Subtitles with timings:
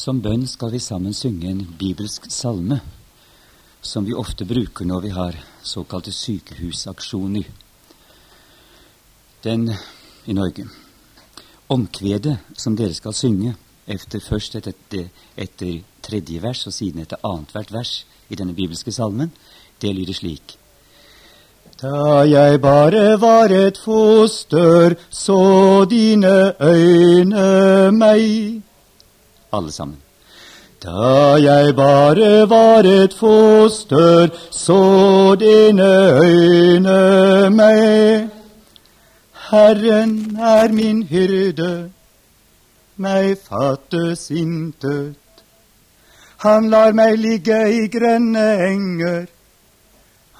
[0.00, 2.78] Som bønn skal vi sammen synge en bibelsk salme,
[3.84, 7.50] som vi ofte bruker når vi har såkalte sykehusaksjoner
[9.44, 9.66] den
[10.24, 10.64] i Norge.
[11.68, 13.52] Omkvedet som dere skal synge,
[13.86, 17.92] efter først etter, etter tredje vers og siden etter annethvert vers
[18.30, 19.34] i denne bibelske salmen,
[19.82, 20.56] det lyder slik.
[21.80, 28.62] Da jeg bare var et foster, så dine øyne meg
[29.50, 29.98] alle sammen.
[30.80, 35.88] Da jeg bare var et foster, så dine
[36.24, 38.30] øyne meg.
[39.50, 41.90] Herren er min hyrde,
[42.96, 45.16] meg fattes intet.
[46.40, 49.26] Han lar meg ligge i grønne enger,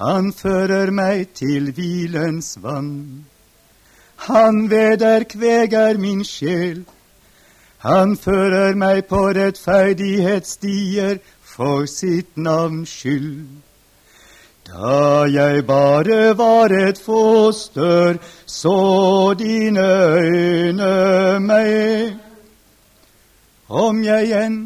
[0.01, 3.27] han fører meg til hvilens vann.
[4.31, 6.87] Han vederkveger min sjel
[7.81, 13.47] han fører meg på rettferdighetsstier for sitt navns skyld.
[14.69, 19.87] Da jeg bare var et foster, så dine
[20.21, 22.19] øyne meg.
[23.69, 24.61] Om jeg igjen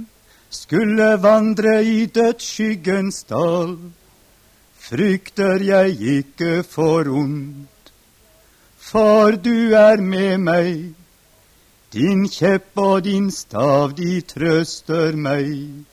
[0.51, 3.79] skulle vandre i dødsskyggens dal,
[4.89, 7.95] frykter jeg ikke for ondt,
[8.77, 11.04] for du er med meg.
[11.95, 15.85] Din kjepp og din stav, de trøster meg.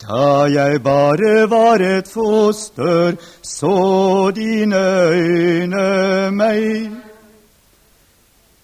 [0.00, 4.80] Da jeg bare var et foster, så dine
[5.12, 6.90] øyne meg.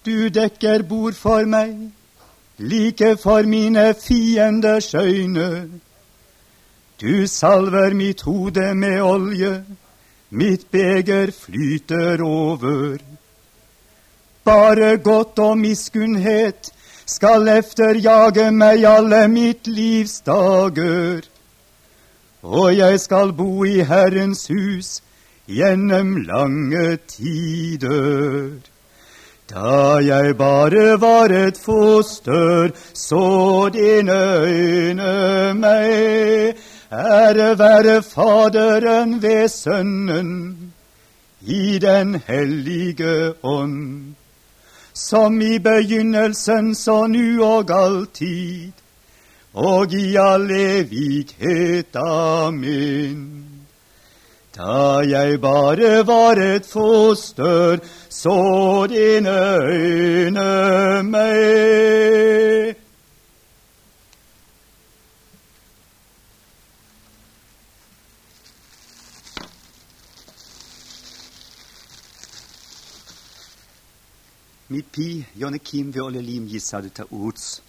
[0.05, 1.91] Du dekker bord for meg,
[2.57, 5.69] like for mine fienders øyne.
[7.01, 9.63] Du salver mitt hode med olje,
[10.29, 12.97] mitt beger flyter over.
[14.49, 16.71] Bare godt og miskunnhet
[17.05, 21.21] skal efterjage meg alle mitt livs dager.
[22.41, 24.89] Og jeg skal bo i Herrens hus
[25.45, 28.57] gjennom lange tider.
[29.53, 34.17] Da jeg bare var et foster, så dine
[34.49, 35.13] øyne
[35.61, 36.57] meg.
[36.89, 40.73] Ære være Faderen ved Sønnen
[41.41, 44.15] i Den hellige ånd
[44.99, 48.71] som i begynnelsen, så nu og alltid,
[49.53, 51.95] og i all evighet.
[51.95, 53.45] Amen.
[54.55, 62.75] Da jeg bare var et foster, så dine øyne meg.
[74.71, 77.61] Olle Lim gissade ta ords.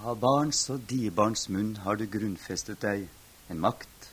[0.00, 3.04] Av barns og dibarns munn har du grunnfestet deg
[3.52, 4.08] en makt.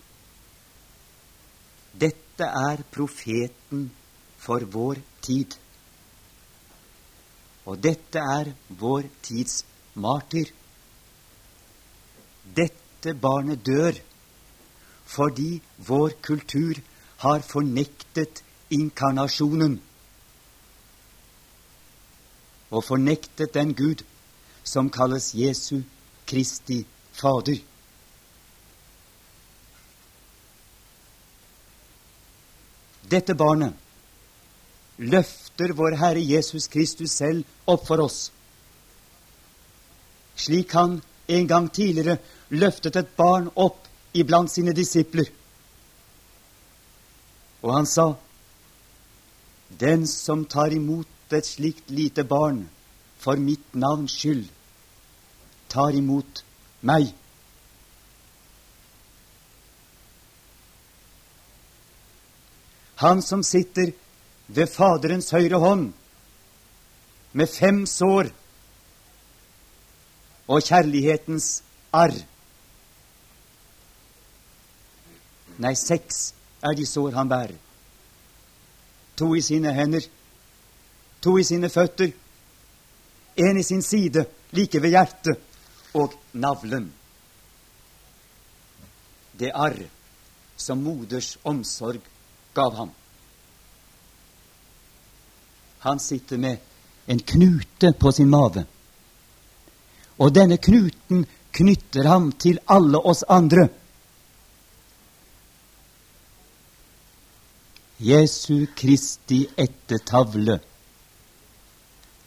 [1.95, 3.87] Dette er profeten
[4.35, 5.55] for vår tid.
[7.71, 8.51] Og dette er
[8.83, 9.63] vår tids
[9.95, 10.51] martyr.
[12.43, 13.95] Dette barnet dør
[15.07, 16.83] fordi vår kultur
[17.23, 18.43] har fornektet
[18.75, 19.79] inkarnasjonen
[22.69, 24.03] og fornektet den Gud
[24.63, 25.81] som kalles Jesu
[26.29, 27.57] Kristi Fader.
[33.09, 33.73] Dette barnet
[34.99, 38.29] løfter vår Herre Jesus Kristus selv opp for oss,
[40.37, 42.19] slik han en gang tidligere
[42.49, 45.29] løftet et barn opp iblant sine disipler.
[47.61, 48.13] Og han sa,
[49.69, 52.63] Den som tar imot et slikt lite barn
[53.19, 54.47] for mitt navns skyld
[55.69, 56.43] tar imot
[56.81, 57.11] meg.
[62.99, 63.93] Han som sitter
[64.47, 65.91] ved Faderens høyre hånd
[67.37, 68.31] med fem sår
[70.49, 71.61] og kjærlighetens
[71.93, 72.15] arr.
[75.59, 76.31] Nei, seks
[76.65, 77.55] er de sår han bærer.
[79.19, 80.07] To i sine hender
[81.21, 82.11] to i sine føtter,
[83.35, 85.39] en i sin side, like ved hjertet,
[85.93, 86.91] og navlen.
[89.39, 89.79] Det arr
[90.59, 92.03] som moders omsorg
[92.53, 92.91] gav ham.
[95.79, 96.57] Han sitter med
[97.07, 98.65] en knute på sin mage,
[100.19, 101.23] og denne knuten
[101.55, 103.69] knytter ham til alle oss andre.
[107.99, 110.59] Jesu Kristi ettertavle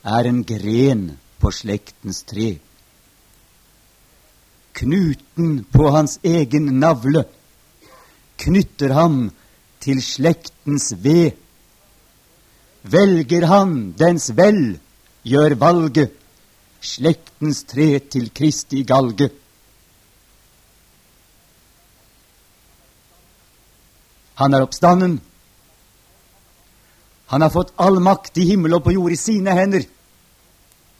[0.02, 2.58] er en gren på slektens tre.
[4.72, 7.24] knuten på hans egen navle,
[8.40, 9.18] knytter ham
[9.84, 11.36] til slektens ved.
[12.82, 14.78] Velger han dens vel,
[15.22, 16.16] gjør valget,
[16.80, 19.28] slektens tre til Kristi galge.
[24.40, 25.20] Han er oppstanden.
[27.32, 29.86] Han har fått all makt i himmel og på jord i sine hender.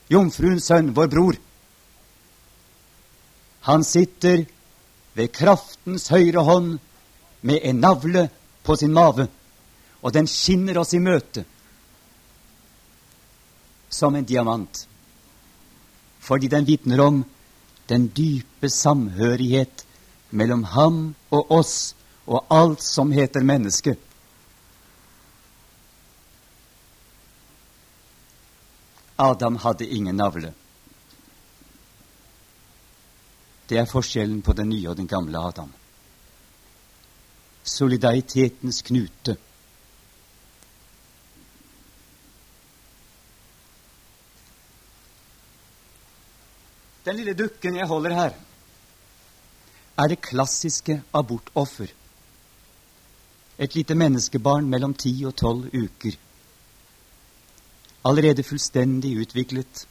[0.09, 1.37] Jomfruens sønn, vår bror.
[3.69, 4.47] Han sitter
[5.13, 6.79] ved kraftens høyre hånd
[7.45, 8.23] med en navle
[8.65, 9.27] på sin mave,
[10.01, 11.45] og den skinner oss i møte
[13.93, 14.87] som en diamant,
[16.17, 17.19] fordi den vitner om
[17.93, 19.85] den dype samhørighet
[20.31, 21.75] mellom ham og oss
[22.25, 23.99] og alt som heter menneske.
[29.23, 30.51] Adam hadde ingen navle.
[33.69, 35.71] Det er forskjellen på den nye og den gamle Adam.
[37.63, 39.37] Solidaritetens knute.
[47.07, 48.35] Den lille dukken jeg holder her,
[49.99, 51.91] er det klassiske abortoffer.
[53.59, 56.19] Et lite menneskebarn mellom ti og tolv uker.
[58.03, 59.87] Allerede fullstendig utviklet.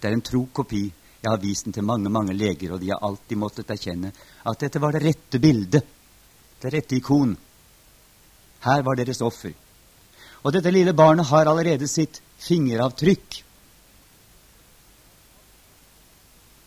[0.00, 0.84] Det er en tro kopi
[1.18, 4.12] jeg har vist den til mange mange leger, og de har alltid måttet erkjenne
[4.46, 5.86] at dette var det rette bildet,
[6.62, 7.34] det rette ikon.
[8.62, 9.52] Her var deres offer.
[10.46, 13.40] Og dette lille barnet har allerede sitt fingeravtrykk.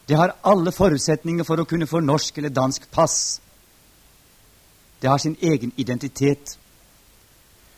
[0.08, 3.40] Det har alle forutsetninger for å kunne få norsk eller dansk pass.
[5.00, 6.58] Det har sin egen identitet.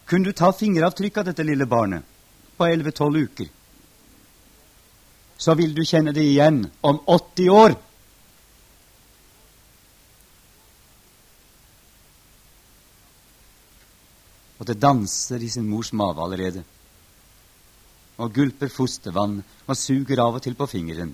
[0.09, 2.09] Kunne du ta fingeravtrykk av dette lille barnet
[2.63, 3.51] på 11-12 uker?
[5.43, 7.73] så vil du kjenne det igjen om 80 år.
[14.59, 16.63] Og det danser i sin mors mage allerede.
[18.23, 21.11] Og gulper fostervann og suger av og til på fingeren.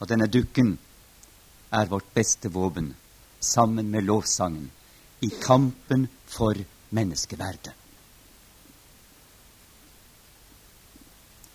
[0.00, 0.72] Og denne dukken
[1.70, 2.88] er vårt beste våpen,
[3.38, 4.66] sammen med lovsangen,
[5.22, 6.58] i kampen for
[6.90, 7.81] menneskeverdet.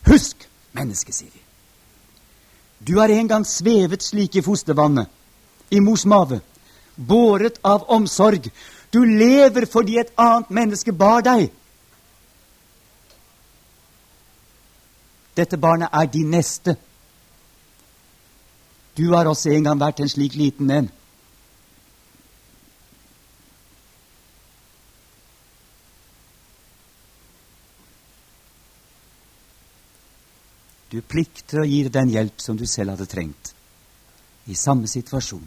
[0.08, 1.42] Husk, menneske, sier vi.
[2.80, 5.08] Du har en gang svevet slik i fostervannet,
[5.70, 6.40] i mors mage,
[6.96, 8.48] båret av omsorg.
[8.94, 11.50] Du lever fordi et annet menneske bar deg.
[15.38, 16.78] Dette barnet er din neste.
[18.98, 20.88] Du har også en gang vært en slik liten en.
[30.98, 33.52] Du plikter å gi den hjelp som du selv hadde trengt,
[34.50, 35.44] i samme situasjon.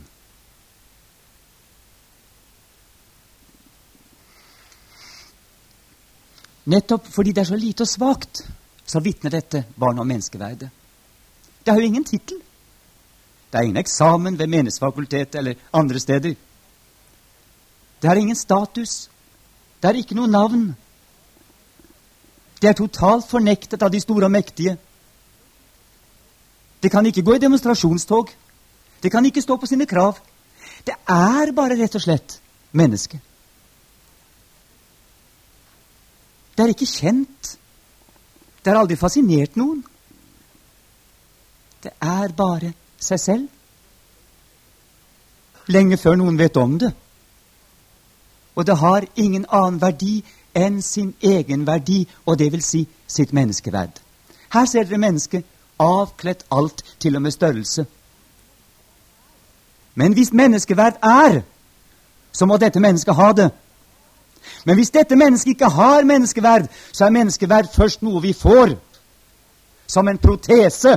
[6.70, 8.44] Nettopp fordi det er så lite og svakt,
[8.87, 10.69] så vitner dette barnet om menneskeverdet.
[11.64, 12.38] Det har jo ingen tittel.
[13.50, 16.37] Det er ingen eksamen ved Menighetsfakultetet eller andre steder.
[17.99, 19.08] Det har ingen status.
[19.82, 20.69] Det er ikke noe navn.
[22.62, 24.76] Det er totalt fornektet av de store og mektige.
[26.82, 28.31] Det kan ikke gå i demonstrasjonstog.
[29.02, 30.19] Det kan ikke stå på sine krav.
[30.87, 32.40] Det er bare rett og slett
[32.73, 33.21] menneske.
[36.57, 37.57] Det er ikke kjent.
[38.64, 39.85] Det har aldri fascinert noen.
[41.83, 43.47] Det er bare seg selv.
[45.71, 46.90] Lenge før noen vet om det.
[48.55, 50.21] Og det har ingen annen verdi
[50.57, 54.00] enn sin egen verdi, og det vil si sitt menneskeverd.
[54.50, 55.47] Her ser dere mennesket
[55.81, 57.87] avkledt alt, til og med størrelse.
[59.95, 61.41] Men hvis menneskeverd er,
[62.33, 63.51] så må dette mennesket ha det.
[64.65, 68.77] Men hvis dette mennesket ikke har menneskeverd, så er menneskeverd først noe vi får
[69.91, 70.97] som en protese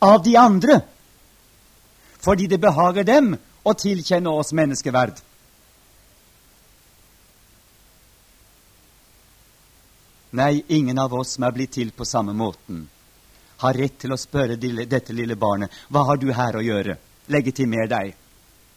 [0.00, 0.80] av de andre,
[2.20, 5.20] fordi det behager dem å tilkjenne oss menneskeverd.
[10.30, 12.84] Nei, ingen av oss som er blitt til på samme måten,
[13.60, 16.96] har rett til å spørre dette lille barnet hva har du her å gjøre.
[17.30, 18.14] Legitimer deg.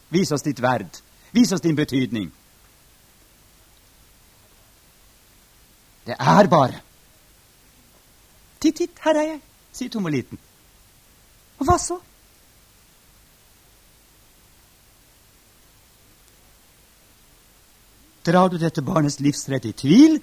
[0.09, 0.89] Vis oss ditt verd.
[1.31, 2.31] Vis oss din betydning.
[6.03, 6.81] Det er bare
[8.63, 9.39] Titt, titt, her er jeg,
[9.75, 10.39] sier Tommeliten.
[11.59, 11.97] Og hva så?
[18.23, 20.15] Drar du dette barnets livsrett i tvil,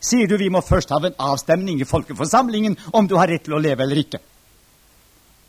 [0.00, 3.56] sier du vi må først ha en avstemning i folkeforsamlingen om du har rett til
[3.56, 4.20] å leve eller ikke.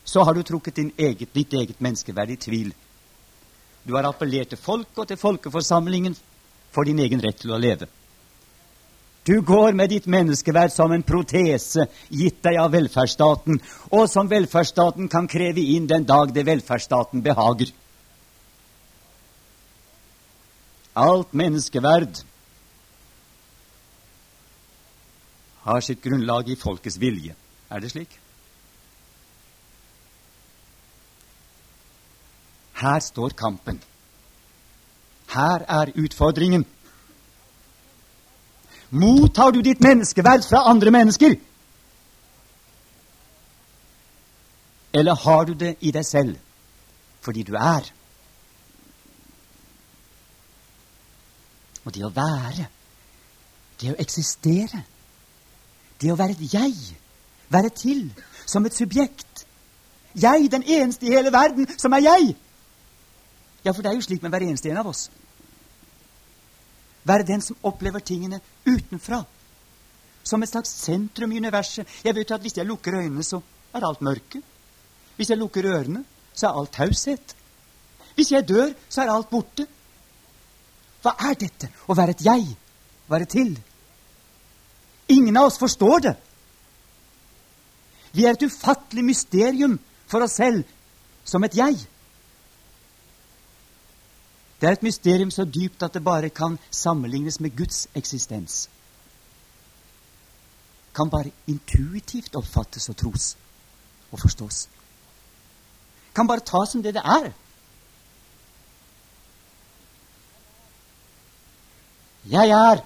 [0.07, 2.73] Så har du trukket din eget, ditt eget menneskeverd i tvil.
[3.83, 6.15] Du har appellert til folket og til folkeforsamlingen
[6.71, 7.87] for din egen rett til å leve.
[9.27, 13.59] Du går med ditt menneskeverd som en protese gitt deg av velferdsstaten,
[13.91, 17.73] og som velferdsstaten kan kreve inn den dag det velferdsstaten behager.
[20.95, 22.23] Alt menneskeverd
[25.67, 27.35] har sitt grunnlag i folkets vilje.
[27.69, 28.13] Er det slik?
[32.77, 33.81] Her står kampen.
[35.33, 36.63] Her er utfordringen.
[38.89, 41.35] Mottar du ditt menneskeverd fra andre mennesker?
[44.93, 46.37] Eller har du det i deg selv
[47.27, 47.89] fordi du er?
[51.83, 52.69] Og det å være,
[53.81, 54.85] det å eksistere,
[56.01, 56.73] det å være et jeg,
[57.49, 58.09] være til
[58.45, 59.45] som et subjekt
[60.17, 62.35] Jeg, den eneste i hele verden som er jeg!
[63.61, 65.03] Ja, for det er jo slik med hver eneste en av oss.
[67.05, 69.21] Være den som opplever tingene utenfra.
[70.23, 71.85] Som et slags sentrum i universet.
[72.03, 73.41] Jeg vet at Hvis jeg lukker øynene, så
[73.73, 74.41] er alt mørke.
[75.15, 77.35] Hvis jeg lukker ørene, så er alt taushet.
[78.15, 79.67] Hvis jeg dør, så er alt borte.
[81.01, 81.69] Hva er dette?
[81.87, 82.47] Å være et jeg?
[83.09, 83.53] Være til?
[85.07, 86.15] Ingen av oss forstår det.
[88.11, 90.63] Vi er et ufattelig mysterium for oss selv
[91.27, 91.77] som et jeg.
[94.57, 98.69] Det er et mysterium så dypt at det bare kan sammenlignes med Guds eksistens.
[100.95, 103.35] Kan bare intuitivt oppfattes og tros
[104.11, 104.65] og forstås.
[106.15, 107.29] Kan bare tas som det det er.
[112.27, 112.81] Jeg er,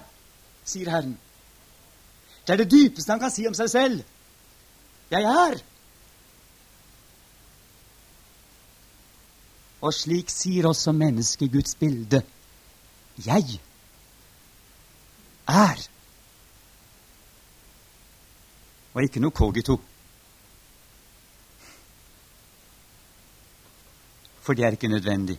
[0.64, 1.16] sier Herren.
[2.46, 4.02] Det er det dypeste han kan si om seg selv.
[5.12, 5.60] Jeg er.
[9.82, 12.22] Og slik sier også mennesket Guds bilde.
[13.26, 13.58] Jeg
[15.50, 15.86] er.
[18.94, 19.78] Og ikke noe kogito.
[24.42, 25.38] For det er ikke nødvendig.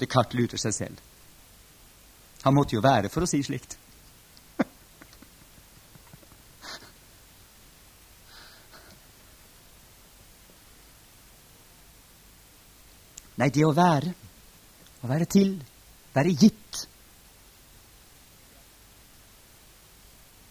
[0.00, 1.00] Det kartluter seg selv.
[2.44, 3.78] Han måtte jo være for å si slikt.
[13.40, 14.12] Nei, det å være,
[15.02, 15.56] å være til,
[16.14, 16.84] være gitt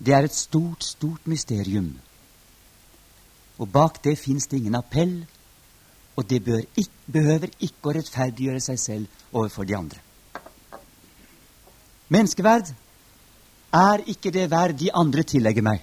[0.03, 1.93] Det er et stort, stort mysterium.
[3.63, 5.21] Og bak det fins det ingen appell,
[6.15, 10.01] og det ikke, behøver ikke å rettferdiggjøre seg selv overfor de andre.
[12.11, 12.73] Menneskeverd
[13.73, 15.81] er ikke det verd de andre tillegger meg.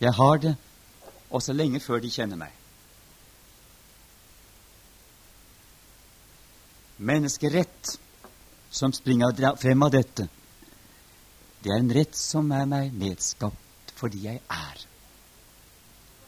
[0.00, 0.56] Jeg har det
[1.30, 2.65] også lenge før de kjenner meg.
[7.06, 7.96] Menneskerett
[8.70, 10.26] som springer frem av dette,
[11.62, 14.82] det er en rett som er meg medskapt fordi jeg er.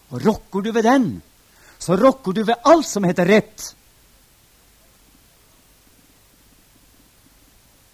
[0.08, 1.08] Og rokker du ved den,
[1.78, 3.66] så rokker du ved alt som heter rett.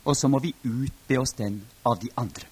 [0.05, 2.47] Og så må vi utbe oss den av de andre.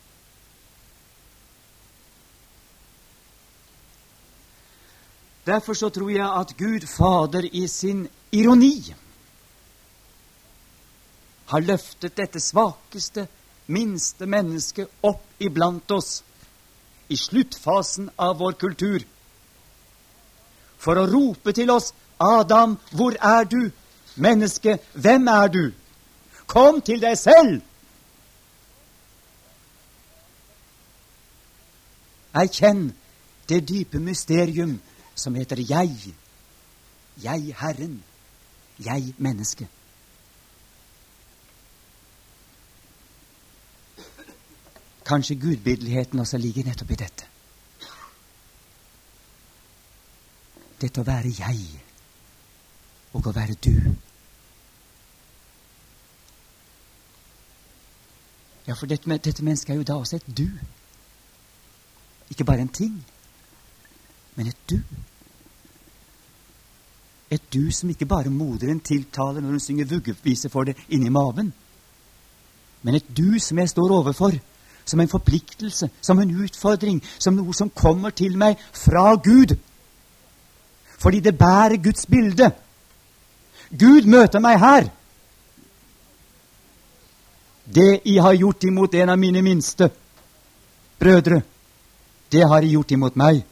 [5.46, 8.76] Derfor så tror jeg at Gud Fader i sin ironi
[11.52, 13.26] har løftet dette svakeste,
[13.66, 16.22] minste mennesket opp iblant oss
[17.12, 19.04] i sluttfasen av vår kultur
[20.82, 21.92] for å rope til oss
[22.22, 23.70] Adam, hvor er du?
[24.14, 25.62] Menneske, hvem er du?
[26.46, 27.60] Kom til deg selv!
[32.32, 32.90] Erkjenn
[33.48, 34.78] det dype mysterium
[35.14, 36.14] som heter jeg.
[37.22, 37.98] Jeg Herren.
[38.80, 39.68] Jeg menneske.
[45.12, 47.26] Kanskje gudbildeligheten også ligger nettopp i dette.
[50.80, 51.58] Dette å være jeg
[53.12, 53.74] og å være du.
[58.64, 60.46] Ja, for dette, dette mennesket er jo da også et du.
[62.32, 62.94] Ikke bare en ting,
[64.38, 64.78] men et du.
[67.36, 71.52] Et du som ikke bare moderen tiltaler når hun synger vuggeviser for det inni maven,
[72.82, 74.40] men et du som jeg står overfor
[74.84, 79.56] som en forpliktelse, som en utfordring, som noe som kommer til meg fra Gud.
[80.98, 82.50] Fordi det bærer Guds bilde.
[83.70, 84.90] Gud møter meg her.
[87.64, 89.88] Det I har gjort imot en av mine minste
[90.98, 91.42] brødre,
[92.32, 93.42] det har I gjort imot meg.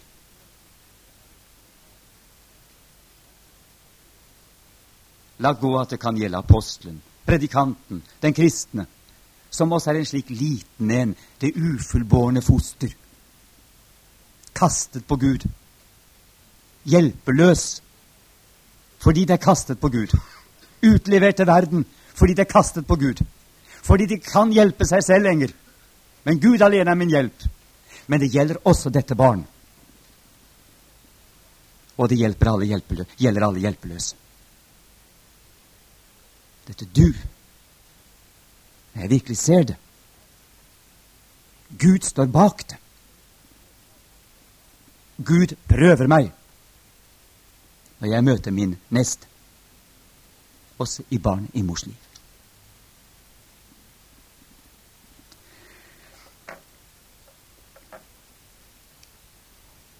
[5.40, 8.87] La gå at det kan gjelde apostelen, predikanten, den kristne,
[9.50, 12.92] som også er en slik liten en, det ufullbårne foster.
[14.54, 15.47] Kastet på Gud.
[16.85, 17.83] Hjelpeløs
[19.00, 20.12] fordi det er kastet på Gud.
[20.85, 23.23] Utlevert til verden fordi det er kastet på Gud.
[23.83, 25.54] Fordi de kan hjelpe seg selv lenger.
[26.25, 27.47] Men Gud alene er min hjelp.
[28.07, 29.47] Men det gjelder også dette barn.
[31.97, 32.66] Og det alle
[33.16, 34.16] gjelder alle hjelpeløse.
[36.69, 37.09] Dette du.
[38.92, 39.76] Når jeg virkelig ser det.
[41.78, 42.76] Gud står bak det.
[45.26, 46.30] Gud prøver meg
[48.00, 49.26] når jeg møter min neste,
[50.78, 51.97] også i barn i mors liv.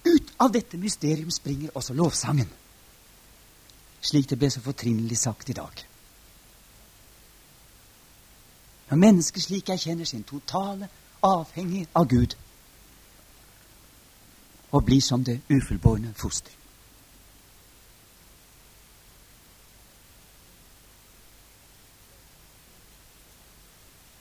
[0.01, 2.49] Ut av dette mysterium springer også lovsangen,
[4.01, 5.85] slik det ble så fortrinnelig sagt i dag.
[8.91, 10.89] Når mennesket slik erkjenner sin totale
[11.23, 12.33] avhengig av Gud
[14.71, 16.51] og blir som det ufullbårne foster.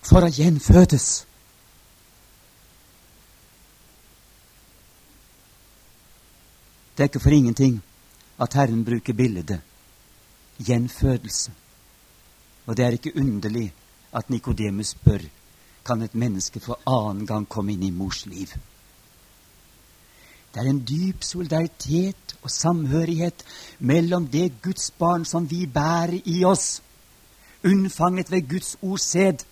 [0.06, 1.08] For å gjenfødes.
[6.94, 7.82] Det er ikke for ingenting
[8.38, 9.58] at Herren bruker bildet
[10.62, 11.52] gjenfødelse.
[12.66, 13.72] Og det er ikke underlig
[14.12, 15.22] at Nikodemus spør
[15.86, 18.52] kan et menneske for annen gang komme inn i mors liv.
[20.50, 23.44] Det er en dyp solidaritet og samhørighet
[23.78, 26.82] mellom det Guds barn som vi bærer i oss,
[27.64, 29.44] unnfanget ved Guds ords sæd,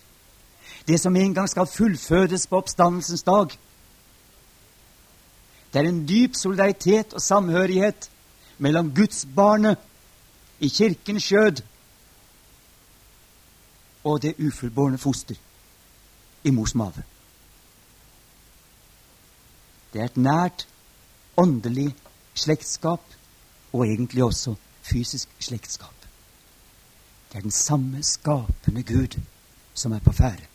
[0.87, 3.55] det som en gang skal fullfødes på oppstandelsens dag.
[5.73, 8.09] Det er en dyp solidaritet og samhørighet
[8.57, 9.77] mellom Guds barnet
[10.59, 11.61] i kirkens skjød
[14.09, 15.37] og det ufullbårne foster
[16.43, 17.03] i mors mage.
[19.93, 20.65] Det er et nært
[21.37, 21.91] åndelig
[22.33, 23.01] slektskap,
[23.73, 25.93] og egentlig også fysisk slektskap.
[27.29, 29.19] Det er den samme skapende Gud
[29.73, 30.45] som er på ferde.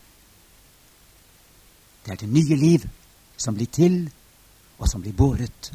[2.05, 2.89] Det er det nye liv
[3.37, 4.11] som blir til,
[4.79, 5.71] og som blir båret.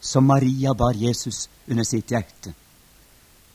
[0.00, 2.54] Som Maria bar Jesus under sitt hjerte,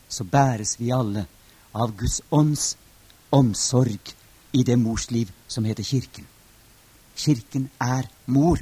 [0.09, 1.25] så bæres vi alle
[1.73, 2.77] av Guds ånds
[3.29, 3.99] omsorg
[4.51, 6.25] i det morsliv som heter Kirken.
[7.15, 8.59] Kirken er mor.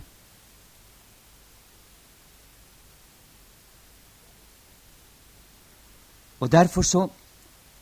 [6.40, 7.08] Og derfor så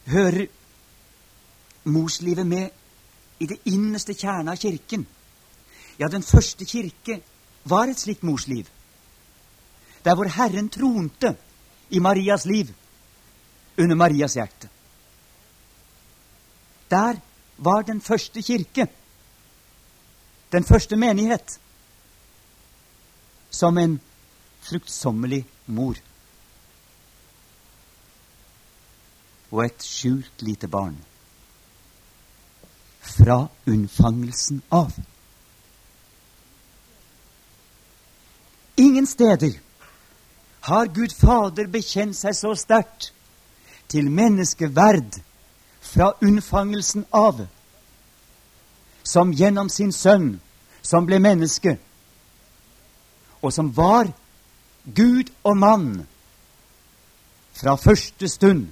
[0.05, 0.47] hører
[1.83, 2.69] morslivet med
[3.39, 5.05] i det innerste kjernet av Kirken.
[5.99, 7.21] Ja, den første kirke
[7.63, 8.65] var et slikt morsliv.
[10.05, 11.35] Der hvor Herren tronte
[11.89, 12.69] i Marias liv,
[13.77, 14.69] under Marias hjerte.
[16.89, 17.19] Der
[17.57, 18.87] var den første kirke,
[20.51, 21.59] den første menighet,
[23.49, 23.99] som en
[24.61, 25.95] fruktsommelig mor.
[29.51, 30.97] Og et skjult lite barn.
[33.01, 34.91] Fra unnfangelsen av.
[38.77, 39.53] Ingen steder
[40.65, 43.11] har Gud Fader bekjent seg så sterkt
[43.87, 45.21] til menneskeverd
[45.95, 47.47] fra unnfangelsen av,
[49.03, 50.41] som gjennom sin sønn,
[50.81, 51.77] som ble menneske,
[53.39, 54.09] og som var
[54.83, 55.85] Gud og mann
[57.55, 58.67] fra første stund.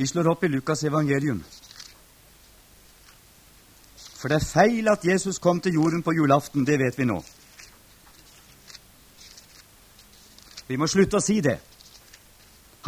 [0.00, 1.44] Vi slår opp i Lukas evangelium.
[4.16, 7.20] For det er feil at Jesus kom til jorden på julaften, det vet vi nå.
[10.72, 11.58] Vi må slutte å si det.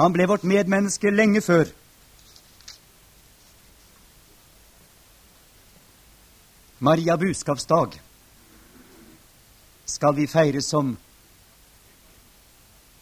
[0.00, 1.68] Han ble vårt medmenneske lenge før.
[6.80, 7.98] Maria budskapsdag
[9.84, 10.96] skal vi feire som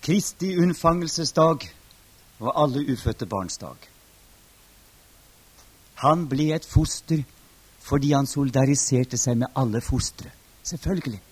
[0.02, 1.70] Kristi unnfangelsesdag
[2.42, 3.78] og alle ufødte barns dag.
[6.02, 7.22] Han ble et foster
[7.86, 10.34] fordi han solidariserte seg med alle fostre.
[10.66, 11.22] Selvfølgelig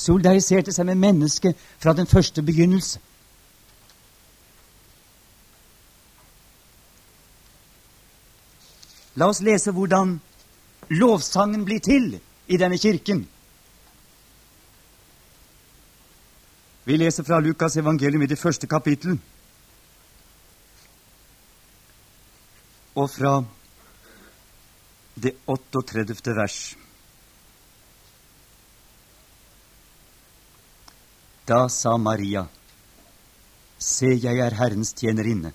[0.00, 3.00] solidariserte seg med mennesket fra den første begynnelse.
[9.20, 10.14] La oss lese hvordan
[10.88, 12.14] lovsangen blir til
[12.48, 13.26] i denne kirken.
[16.84, 19.18] Vi leser fra Lukas evangelium i det første kapittel.
[22.94, 23.42] Og fra
[25.14, 26.36] det 38.
[26.36, 26.79] vers.
[31.50, 32.44] Da sa Maria,
[33.78, 35.50] Se, jeg er Herrens tjenerinne.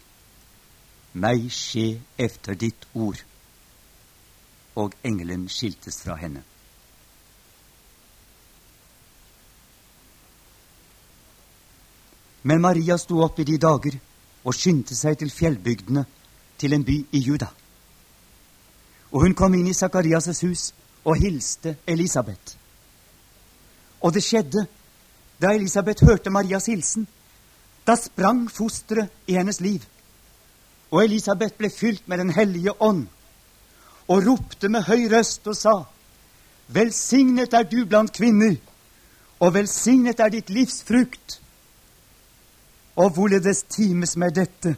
[1.13, 3.21] Meg skje efter ditt ord.
[4.75, 6.43] Og engelen skiltes fra henne.
[12.43, 13.95] Men Maria sto opp i de dager
[14.43, 16.03] og skyndte seg til fjellbygdene,
[16.59, 17.53] til en by i Juda.
[19.13, 20.73] Og hun kom inn i Sakarias' hus
[21.05, 22.57] og hilste Elisabeth.
[24.01, 24.67] Og det skjedde
[25.41, 27.07] da Elisabeth hørte Marias hilsen.
[27.87, 29.83] Da sprang fosteret i hennes liv.
[30.91, 33.07] Og Elisabeth ble fylt med Den hellige ånd
[34.07, 35.83] og ropte med høy røst og sa:"
[36.67, 38.55] Velsignet er du blant kvinner,
[39.39, 41.41] og velsignet er ditt livs frukt.
[42.95, 44.75] Og hvorledes times med dette,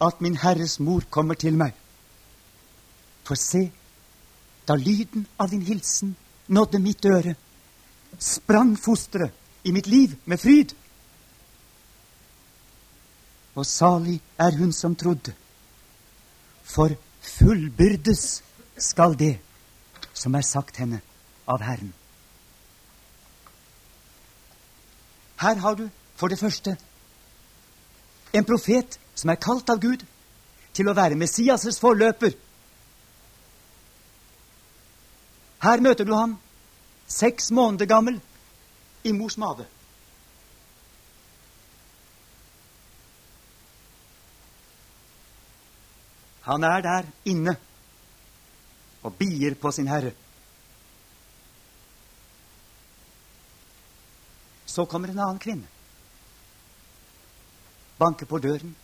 [0.00, 1.72] at min Herres mor kommer til meg?
[3.24, 3.70] For se,
[4.68, 6.16] da lyden av din hilsen
[6.48, 7.34] nådde mitt øre,
[8.18, 9.30] sprang fosteret
[9.62, 10.74] i mitt liv med fryd.
[13.54, 15.34] Og salig er hun som trodde,
[16.62, 18.42] for fullbyrdes
[18.78, 19.36] skal det
[20.14, 21.00] som er sagt henne
[21.46, 21.92] av Herren.
[25.42, 26.76] Her har du for det første
[28.32, 30.04] en profet som er kalt av Gud
[30.72, 32.32] til å være Messias' forløper.
[35.62, 36.38] Her møter du ham,
[37.06, 38.20] seks måneder gammel,
[39.02, 39.66] i mors mage.
[46.42, 47.56] Han er der inne
[49.02, 50.10] og bier på sin herre.
[54.66, 55.68] Så kommer en annen kvinne
[58.02, 58.74] banker på døren,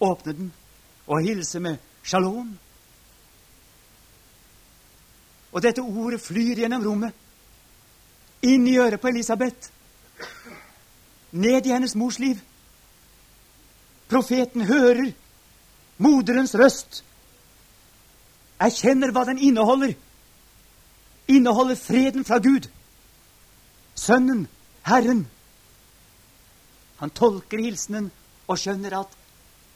[0.00, 0.52] åpner den
[1.06, 2.52] og hilser med shalom.
[5.52, 7.14] Og dette ordet flyr gjennom rommet,
[8.42, 9.70] inn i øret på Elisabeth,
[11.32, 12.38] ned i hennes mors liv.
[14.08, 15.12] Profeten hører
[15.98, 17.02] moderens røst,
[18.58, 19.94] erkjenner hva den inneholder.
[21.28, 22.70] Inneholder freden fra Gud,
[23.94, 24.46] Sønnen,
[24.86, 25.26] Herren.
[26.98, 28.10] Han tolker hilsenen
[28.48, 29.16] og skjønner at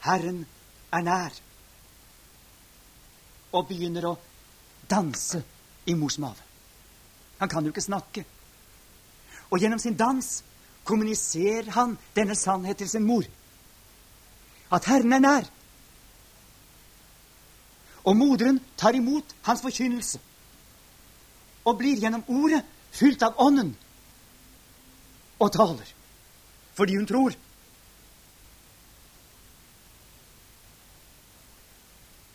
[0.07, 0.45] Herren
[0.93, 1.35] er nær.
[3.53, 4.15] Og begynner å
[4.89, 5.43] danse
[5.87, 6.41] i mors mage.
[7.39, 8.25] Han kan jo ikke snakke.
[9.53, 10.29] Og gjennom sin dans
[10.89, 13.27] kommuniserer han denne sannhet til sin mor.
[14.73, 15.51] At Herren er nær.
[18.09, 20.19] Og moderen tar imot hans forkynnelse
[21.63, 23.77] og blir gjennom ordet fylt av Ånden
[25.39, 25.93] og taler
[26.75, 27.37] fordi hun tror.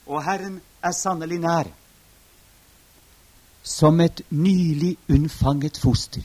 [0.08, 1.70] og Herren er sannelig nær.
[3.64, 6.24] Som et nylig unnfanget foster.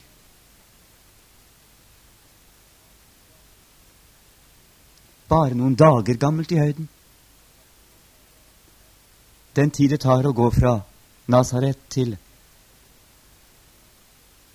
[5.32, 6.88] Bare noen dager gammelt i høyden.
[9.56, 10.78] Den tid det tar å gå fra
[11.32, 12.16] Nasaret til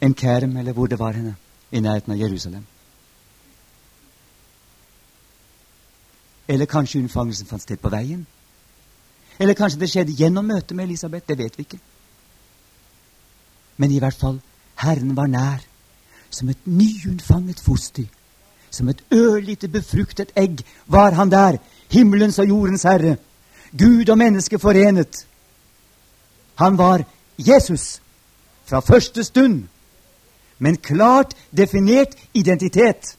[0.02, 1.36] en Kerm, eller hvor det var henne,
[1.72, 2.66] i nærheten av Jerusalem.
[6.48, 8.26] Eller kanskje unnfangelsen fant sted på veien?
[9.38, 11.28] Eller kanskje det skjedde gjennom møtet med Elisabeth.
[11.28, 11.80] Det vet vi ikke.
[13.78, 14.40] Men i hvert fall
[14.82, 15.66] Herren var nær,
[16.30, 18.08] som et nyunnfanget foster.
[18.78, 21.58] Som et ørlite befruktet egg var han der,
[21.90, 23.16] himmelens og jordens herre.
[23.74, 25.24] Gud og menneske forenet.
[26.62, 27.04] Han var
[27.38, 28.02] Jesus
[28.66, 29.64] fra første stund,
[30.58, 33.18] men klart definert identitet.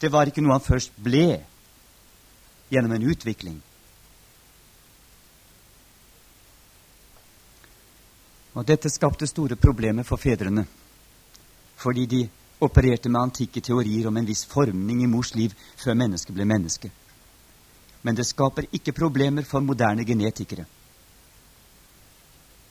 [0.00, 1.40] Det var ikke noe han først ble
[2.70, 3.56] gjennom en utvikling.
[8.54, 10.66] Og Dette skapte store problemer for fedrene,
[11.80, 12.28] fordi de
[12.60, 16.90] opererte med antikke teorier om en viss formning i mors liv før mennesket ble menneske.
[18.02, 20.64] Men det skaper ikke problemer for moderne genetikere.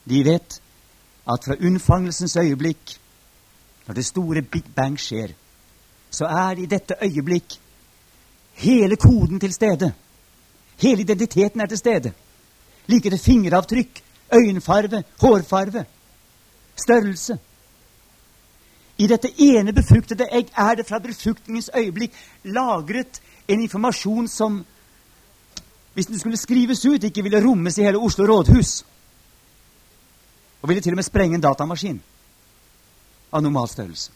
[0.04, 0.60] De vet
[1.30, 2.96] at fra unnfangelsens øyeblikk,
[3.86, 5.34] når det store Big Bang skjer,
[6.10, 7.58] så er det i dette øyeblikk
[8.62, 9.92] hele koden til stede.
[10.80, 12.12] Hele identiteten er til stede.
[12.86, 14.02] Like det fingeravtrykk,
[14.34, 15.84] øyenfarve, hårfarve,
[16.76, 17.38] størrelse.
[19.00, 24.60] I dette ene befruktede egg er det fra befruktningens øyeblikk lagret en informasjon som,
[25.94, 28.84] hvis den skulle skrives ut, ikke ville rommes i hele Oslo rådhus.
[30.60, 32.02] Og ville til og med sprenge en datamaskin.
[33.32, 34.10] av normal størrelse.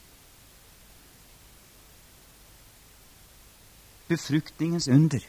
[4.09, 5.23] Befruktningens under,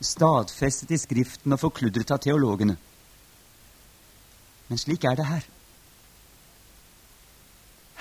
[0.00, 2.76] stadfestet i Skriften og forkludret av teologene.
[4.68, 5.48] Men slik er det her.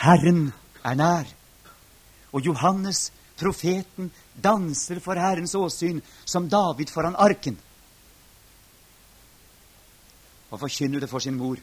[0.07, 0.51] Herren
[0.87, 1.29] er nær,
[2.31, 7.57] og Johannes, profeten, danser for Herrens åsyn som David foran arken
[10.51, 11.57] og forkynner det for sin mor.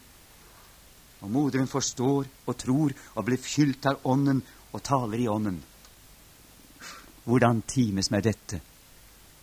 [1.21, 5.63] Og moderen forstår og tror og blir fylt av Ånden og taler i Ånden.
[7.25, 8.61] Hvordan times meg dette,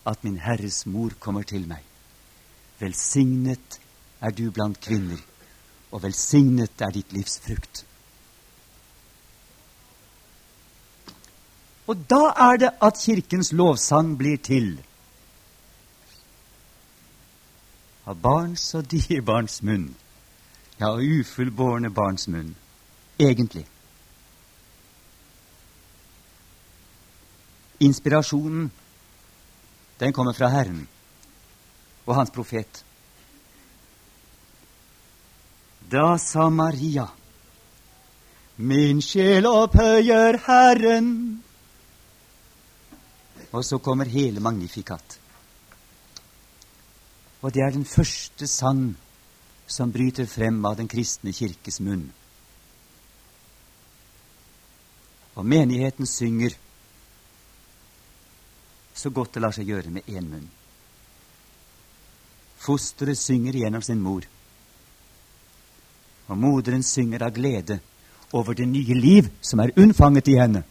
[0.06, 1.82] at min Herres mor kommer til meg.
[2.80, 3.80] Velsignet
[4.22, 5.18] er du blant kvinner,
[5.92, 7.86] og velsignet er ditt livs frukt.
[11.92, 14.78] Og da er det at Kirkens lovsang blir til.
[18.08, 19.90] Av barns og dierbarns munn,
[20.80, 22.54] ja, og ufullbårne barns munn,
[23.20, 23.66] egentlig.
[27.84, 28.72] Inspirasjonen,
[30.00, 30.88] den kommer fra Herren
[32.06, 32.86] og hans profet.
[35.92, 37.10] Da sa Maria,
[38.56, 41.16] min sjel opphøyer Herren.
[43.52, 45.20] Og så kommer hele Magnifikat.
[47.42, 48.96] Og det er den første sang
[49.68, 52.10] som bryter frem av den kristne kirkes munn.
[55.36, 56.58] Og menigheten synger
[58.94, 60.50] så godt det lar seg gjøre med én munn.
[62.62, 64.28] Fosteret synger gjennom sin mor,
[66.28, 67.80] og moderen synger av glede
[68.38, 70.62] over det nye liv som er unnfanget i henne.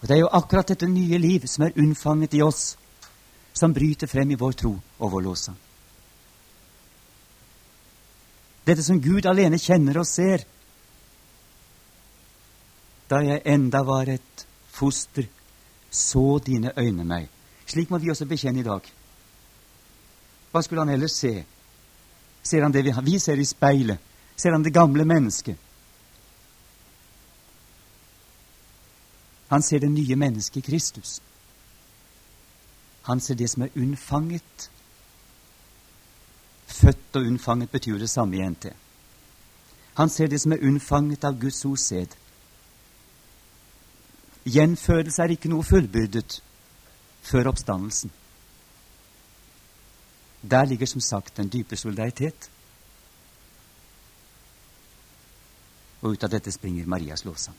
[0.00, 2.76] Og Det er jo akkurat dette nye liv som er unnfanget i oss,
[3.52, 5.56] som bryter frem i vår tro og vår lovsang.
[8.64, 10.44] Dette som Gud alene kjenner og ser,
[13.10, 15.26] da jeg enda var et foster,
[15.90, 17.26] så dine øyne meg.
[17.66, 18.84] Slik må vi også bekjenne i dag.
[20.50, 21.32] Hva skulle han ellers se?
[22.42, 23.98] Ser han det vi, vi ser i speilet?
[24.36, 25.58] Ser han det gamle mennesket?
[29.50, 31.20] Han ser det nye mennesket Kristus.
[33.02, 34.70] Han ser det som er unnfanget.
[36.66, 38.66] Født og unnfanget betyr det samme i NT.
[39.94, 42.14] Han ser det som er unnfanget av Guds osed.
[44.46, 46.38] Gjenfødelse er ikke noe fullbyrdet
[47.26, 48.12] før oppstandelsen.
[50.50, 52.50] Der ligger som sagt den dype solidaritet.
[56.00, 57.58] Og ut av dette springer Marias lovsang.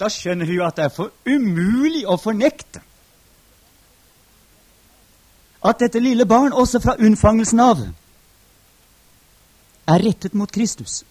[0.00, 2.82] Da skjønner hun at det er for umulig å fornekte
[5.64, 7.78] at dette lille barn, også fra unnfangelsen av,
[9.88, 11.02] er rettet mot Kristus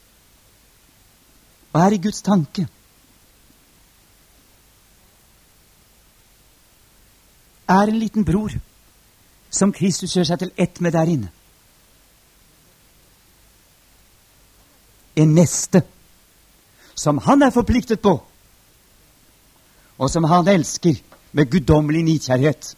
[1.73, 2.67] og er i Guds tanke.
[7.69, 8.53] Er en liten bror
[9.49, 11.31] som Kristus gjør seg til ett med der inne.
[15.17, 15.81] En neste
[16.93, 18.19] som han er forpliktet på,
[19.97, 20.97] og som han elsker
[21.31, 22.75] med guddommelig nidkjærhet.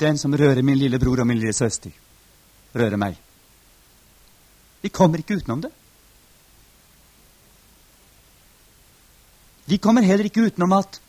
[0.00, 1.92] Den som rører min lille bror og min lille søster,
[2.74, 3.18] rører meg.
[4.80, 5.72] Vi kommer ikke utenom det.
[9.68, 11.00] Vi kommer heller ikke utenom at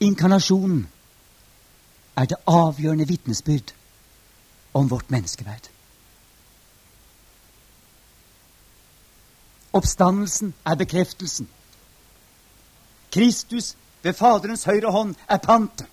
[0.00, 0.86] inkarnasjonen
[2.16, 3.75] er det avgjørende vitnesbyrd
[4.76, 5.68] om vårt menneskeverd.
[9.72, 11.48] Oppstandelsen er bekreftelsen.
[13.12, 15.88] Kristus ved Faderens høyre hånd er pantet.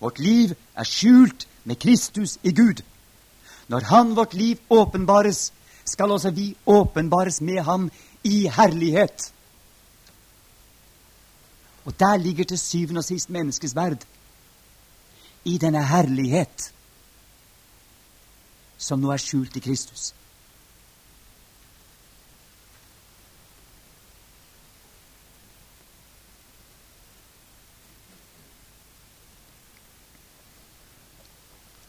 [0.00, 2.82] Vårt liv er skjult med Kristus i Gud.
[3.72, 5.52] Når Han, vårt liv, åpenbares,
[5.84, 7.90] skal også vi åpenbares med Ham
[8.24, 9.32] i herlighet.
[11.84, 14.04] Og der ligger til syvende og sist menneskets verd.
[15.46, 16.72] I denne herlighet
[18.78, 20.10] som nå er skjult i Kristus.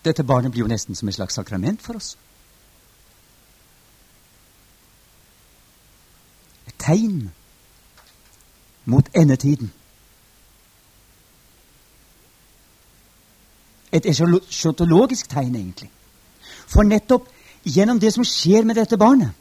[0.06, 2.13] Dette barnet blir jo nesten som et slags sakrament for oss.
[6.70, 7.28] Et tegn
[8.86, 9.74] mot endetiden.
[13.91, 15.89] Et eschatologisk tegn, egentlig.
[16.67, 17.28] For nettopp
[17.63, 19.32] gjennom det som skjer med dette barnet,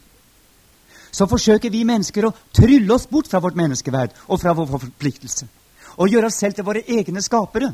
[1.11, 5.47] så forsøker vi mennesker å trylle oss bort fra vårt menneskeverd og fra vår forpliktelse.
[5.97, 7.71] Og gjøre oss selv til våre egne skapere.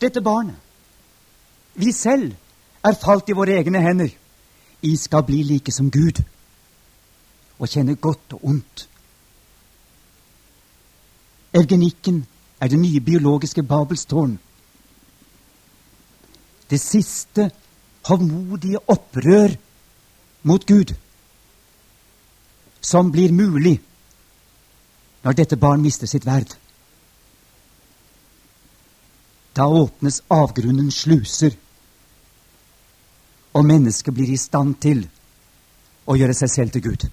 [0.00, 0.54] Dette barnet,
[1.74, 2.30] vi selv,
[2.84, 4.12] er falt i våre egne hender.
[4.84, 6.20] I skal bli like som Gud
[7.58, 8.88] og kjenne godt og ondt.
[11.54, 12.26] Eugenikken
[12.60, 14.38] er det nye biologiske Babels tårn.
[16.74, 17.50] Det siste
[18.08, 19.52] hovmodige opprør
[20.42, 20.90] mot Gud
[22.82, 23.76] som blir mulig
[25.22, 26.50] når dette barn mister sitt verd.
[29.54, 31.54] Da åpnes avgrunnens sluser,
[33.54, 35.06] og mennesket blir i stand til
[36.10, 37.06] å gjøre seg selv til Gud.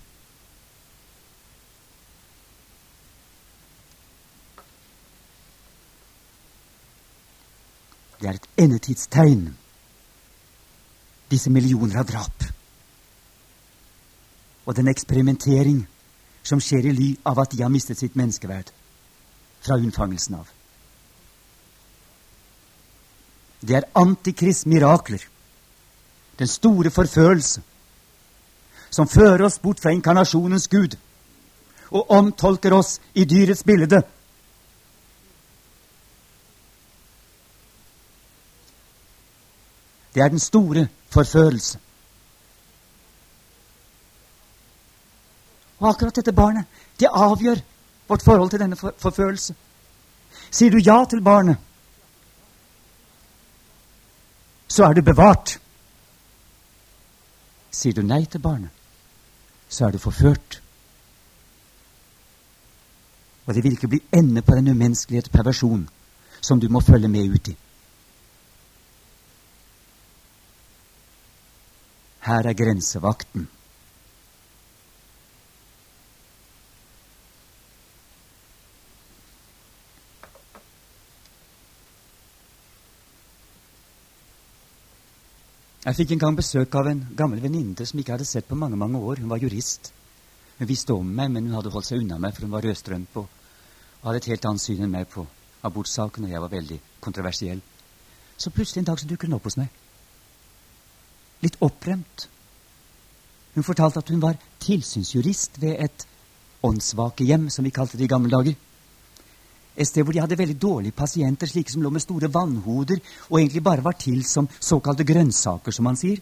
[8.42, 9.50] Et endetidstegn,
[11.32, 12.46] disse millioner av drap.
[14.66, 15.86] Og den eksperimentering
[16.44, 18.72] som skjer i ly av at de har mistet sitt menneskeverd
[19.62, 20.48] fra unnfangelsen av.
[23.62, 25.22] Det er antikrist mirakler,
[26.40, 27.62] den store forførelse,
[28.92, 30.98] som fører oss bort fra inkarnasjonens Gud
[31.92, 34.02] og omtolker oss i dyrets bilde
[40.14, 41.80] Det er den store forførelse.
[45.80, 46.66] Og akkurat dette barnet,
[47.00, 47.62] det avgjør
[48.08, 49.56] vårt forhold til denne for forførelse.
[50.52, 51.58] Sier du ja til barnet,
[54.68, 55.60] så er du bevart.
[57.72, 58.70] Sier du nei til barnet,
[59.70, 60.62] så er du forført.
[63.46, 65.90] Og det vil ikke bli ende på den umenneskelige perversjon
[66.42, 67.58] som du må følge med ut i.
[72.22, 73.48] Her er grensevakten.
[85.82, 88.78] Jeg fikk en gang besøk av en gammel venninne som ikke hadde sett på mange
[88.78, 89.24] mange år.
[89.24, 89.90] Hun var jurist.
[90.60, 93.18] Hun visste om meg, men hun hadde holdt seg unna meg, for hun var rødstrømp
[93.18, 95.26] og hadde et helt annet syn enn meg på
[95.66, 97.66] abortsaken, og jeg var veldig kontroversiell.
[98.38, 99.81] Så plutselig en dag så dukker hun opp hos meg
[101.42, 102.28] litt opprømt.
[103.56, 106.06] Hun fortalte at hun var tilsynsjurist ved et
[106.64, 108.56] åndssvakehjem, som vi kalte det i gamle dager.
[109.76, 113.00] Et sted hvor de hadde veldig dårlige pasienter, slike som lå med store vannhoder
[113.30, 116.20] og egentlig bare var til som såkalte grønnsaker, som man sier.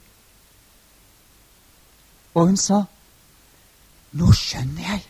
[2.34, 2.84] Og hun sa,
[4.12, 5.02] 'Nå skjønner jeg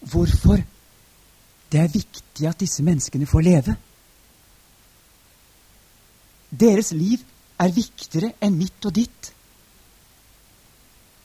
[0.00, 0.62] hvorfor
[1.72, 3.76] det er viktig at disse menneskene får leve.'
[6.60, 7.18] Deres liv
[7.60, 9.30] er viktigere enn mitt og ditt.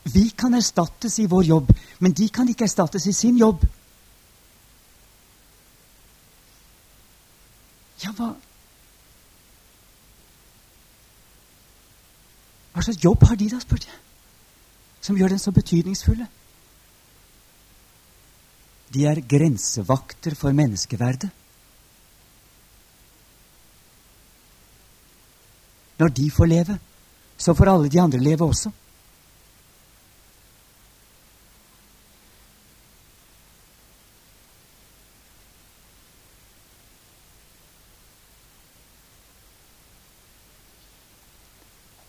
[0.09, 3.65] Vi kan erstattes i vår jobb, men de kan ikke erstattes i sin jobb.
[8.03, 8.35] Ja, hva
[12.69, 13.97] Hva slags jobb har de, da, spurte jeg,
[15.03, 16.27] som gjør den så betydningsfulle?
[18.93, 21.27] De er grensevakter for menneskeverdet.
[25.99, 26.79] Når de får leve,
[27.37, 28.71] så får alle de andre leve også.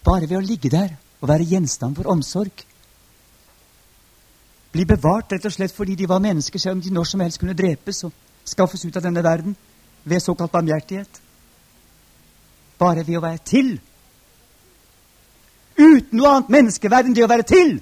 [0.07, 2.62] Bare ved å ligge der og være gjenstand for omsorg.
[4.70, 7.42] Bli bevart rett og slett fordi de var mennesker, selv om de når som helst
[7.42, 8.14] kunne drepes og
[8.46, 9.57] skaffes ut av denne verden
[10.07, 11.20] ved såkalt barmhjertighet
[12.80, 13.70] bare ved å være til.
[15.80, 17.76] Uten noe annet menneskeverd enn det å være til.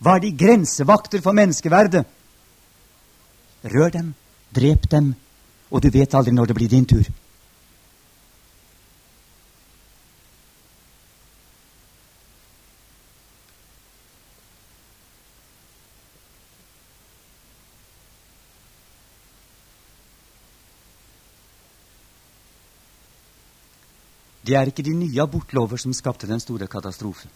[0.00, 2.06] Var de grensevakter for menneskeverdet?
[3.70, 4.14] Rør dem,
[4.56, 5.12] drep dem,
[5.70, 7.04] og du vet aldri når det blir din tur.
[24.50, 27.28] Det er ikke de nye abortlover som skapte den store katastrofe.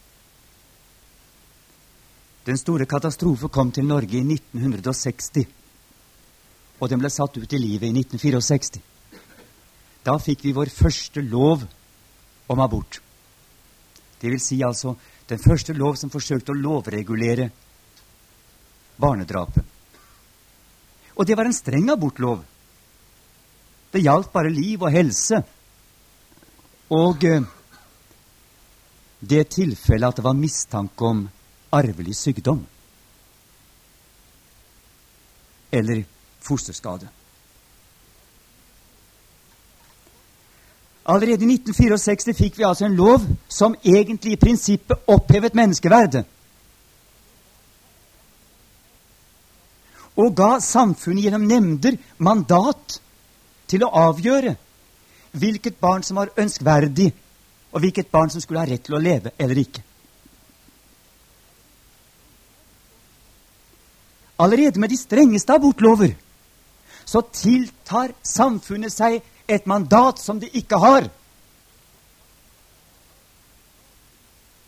[2.43, 5.45] Den store katastrofe kom til Norge i 1960,
[6.75, 8.83] og den ble satt ut i livet i 1964.
[10.03, 11.63] Da fikk vi vår første lov
[12.51, 12.99] om abort.
[14.19, 14.97] Det vil si altså
[15.31, 17.47] den første lov som forsøkte å lovregulere
[18.99, 19.63] barnedrapet.
[21.15, 22.43] Og det var en streng abortlov.
[23.95, 25.45] Det gjaldt bare liv og helse.
[26.93, 27.41] Og eh,
[29.19, 31.25] det tilfellet at det var mistanke om
[31.73, 32.65] arvelig sykdom
[35.75, 36.03] eller
[36.45, 37.07] fosterskade.
[41.05, 46.23] Allerede i 1964 fikk vi altså en lov som egentlig i prinsippet opphevet menneskeverdet.
[50.15, 52.99] Og ga samfunnet gjennom nemnder mandat
[53.67, 54.55] til å avgjøre
[55.39, 57.11] hvilket barn som var ønskverdig,
[57.71, 59.83] og hvilket barn som skulle ha rett til å leve eller ikke.
[64.39, 66.15] Allerede med de strengeste abortlover
[67.05, 71.07] så tiltar samfunnet seg et mandat som de ikke har,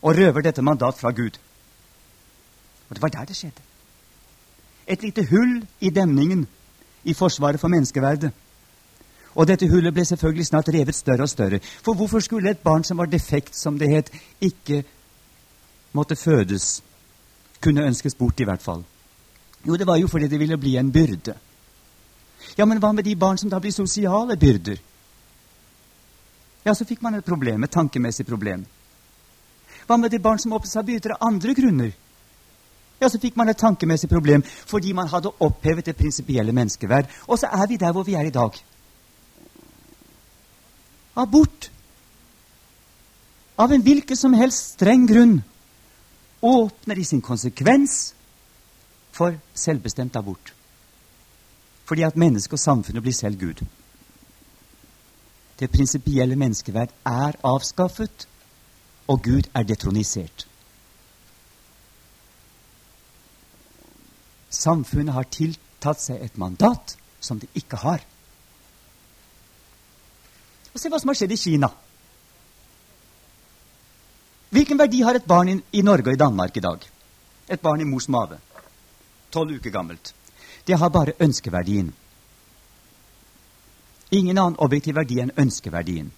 [0.01, 1.39] og røver dette mandat fra Gud.
[2.87, 3.63] Og det var der det skjedde.
[4.87, 6.45] Et lite hull i demningen
[7.03, 8.31] i forsvaret for menneskeverdet.
[9.37, 11.59] Og dette hullet ble selvfølgelig snart revet større og større.
[11.85, 14.11] For hvorfor skulle et barn som var defekt, som det het,
[14.41, 14.83] ikke
[15.93, 16.81] måtte fødes?
[17.61, 18.83] Kunne ønskes bort, i hvert fall.
[19.67, 21.35] Jo, det var jo fordi det ville bli en byrde.
[22.57, 24.77] Ja, men hva med de barn som da blir sosiale byrder?
[26.65, 28.65] Ja, så fikk man et problem, et tankemessig problem.
[29.87, 31.91] Hva med de barn som opptatt seg byrder av andre grunner?
[32.97, 37.11] Ja, så fikk man et tankemessig problem fordi man hadde opphevet det prinsipielle menneskeverd.
[37.27, 38.57] Og så er vi der hvor vi er i dag.
[41.17, 41.71] Abort.
[43.57, 45.39] Av en hvilken som helst streng grunn
[46.45, 48.13] åpner i sin konsekvens
[49.11, 50.53] for selvbestemt abort.
[51.89, 53.63] Fordi at mennesket og samfunnet blir selv Gud.
[55.57, 58.27] Det prinsipielle menneskeverd er avskaffet,
[59.07, 60.45] og Gud er detronisert.
[64.53, 68.05] Samfunnet har tiltatt seg et mandat som det ikke har.
[70.77, 71.67] Og Se hva som har skjedd i Kina.
[74.53, 76.83] Hvilken verdi har et barn i, Norge og i Danmark i dag?
[77.49, 78.37] Et barn i mors mage.
[79.33, 80.13] Tolv uker gammelt.
[80.69, 81.89] Det har bare ønskeverdien.
[84.11, 86.11] Ingen annen objektiv verdi enn ønskeverdien.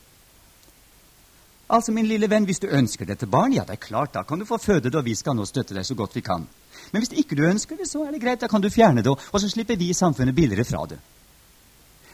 [1.70, 4.42] Altså, min lille venn, hvis du ønsker dette barn, ja, det er klart, da kan
[4.42, 6.44] du få føde det, og vi skal nå støtte deg så godt vi kan.
[6.92, 9.16] Men hvis ikke du ønsker det, så er det greit, da kan du fjerne det,
[9.16, 11.00] og så slipper vi i samfunnet billigere fra det.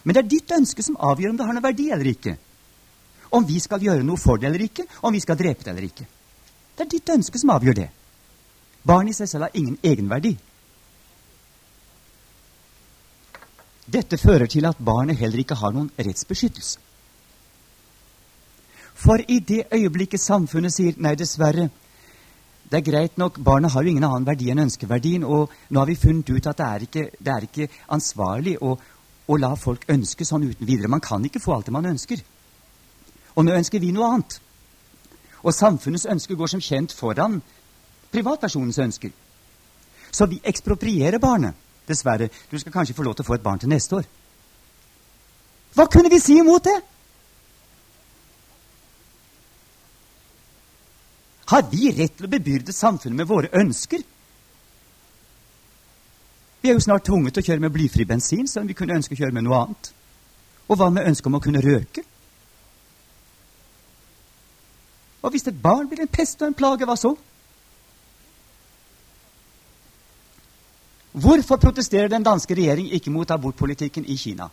[0.06, 2.36] Men det er ditt ønske som avgjør om det har noen verdi eller ikke.
[3.34, 5.88] Om vi skal gjøre noe for det eller ikke, om vi skal drepe det eller
[5.90, 6.06] ikke.
[6.78, 7.88] Det er ditt ønske som avgjør det.
[8.86, 10.36] Barn i seg selv har ingen egenverdi.
[13.86, 16.82] Dette fører til at barnet heller ikke har noen rettsbeskyttelse.
[18.96, 21.68] For i det øyeblikket samfunnet sier nei, dessverre,
[22.72, 25.90] det er greit nok, barnet har jo ingen annen verdi enn ønskeverdien, og nå har
[25.90, 28.56] vi funnet ut at det er ikke, det er ikke ansvarlig
[29.26, 30.92] å, la folk ønske sånn uten videre.
[30.92, 32.22] Man kan ikke få alt det man ønsker.
[33.36, 34.40] Og nå ønsker vi noe annet.
[35.46, 37.42] Og samfunnets ønsker går som kjent foran
[38.14, 39.12] privatpersonens ønsker.
[40.12, 41.58] Så vi eksproprierer barnet.
[41.86, 42.32] Dessverre.
[42.50, 44.06] Du skal kanskje få lov til å få et barn til neste år.
[45.76, 46.76] Hva kunne vi si imot det?
[51.52, 54.02] Har vi rett til å bebyrde samfunnet med våre ønsker?
[56.66, 58.96] Vi er jo snart tvunget til å kjøre med blyfri bensin, selv om vi kunne
[58.98, 59.90] ønske å kjøre med noe annet.
[60.66, 62.02] Og hva med ønsket om å kunne røke?
[65.22, 67.12] Og hvis et barn blir en pest og en plage, hva så?
[71.14, 74.50] Hvorfor protesterer den danske regjering ikke mot abortpolitikken i Kina?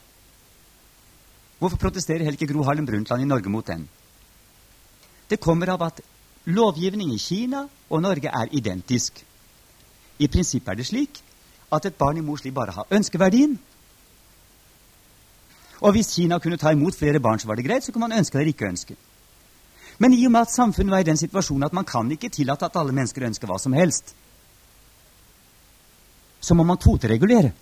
[1.64, 3.88] Hvorfor protesterer Helge Gro Harlem Brundtland i Norge mot den?
[5.32, 6.04] Det kommer av at
[6.44, 9.24] lovgivning i Kina og Norge er identisk.
[10.20, 11.28] I prinsippet er det slik
[11.72, 13.58] at et barn i mors liv bare har ønskeverdien.
[15.80, 17.84] Og hvis Kina kunne ta imot flere barn, så var det greit.
[17.84, 18.96] Så kunne man ønske eller ikke ønske.
[19.98, 22.64] Men i og med at samfunnet var i den situasjonen at man kan ikke tillate
[22.64, 24.14] at alle mennesker ønsker hva som helst,
[26.40, 27.52] så må man kvoteregulere.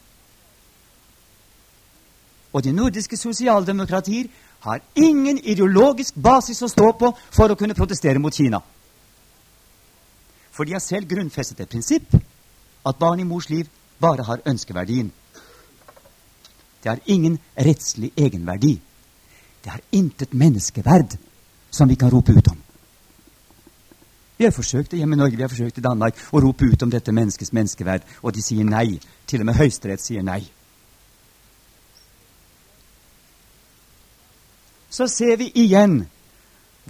[2.52, 4.26] Og de nordiske sosialdemokratier
[4.60, 8.60] har ingen ideologisk basis å stå på for å kunne protestere mot Kina.
[10.50, 12.16] For de har selv grunnfestet et prinsipp
[12.86, 13.68] at barn i mors liv
[14.00, 15.12] bare har ønskeverdien.
[16.82, 18.80] Det har ingen rettslig egenverdi.
[19.62, 21.16] Det har intet menneskeverd
[21.70, 22.56] som vi kan rope ut om.
[24.36, 26.82] Vi har forsøkt det hjemme i Norge, vi har forsøkt i Danmark å rope ut
[26.82, 28.96] om dette menneskets menneskeverd, og de sier nei.
[29.28, 30.40] Til og med Høyesterett sier nei.
[34.90, 36.06] Så ser vi igjen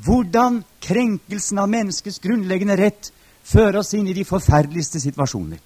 [0.01, 3.11] hvordan krenkelsen av menneskets grunnleggende rett
[3.43, 5.59] fører oss inn i de forferdeligste situasjoner.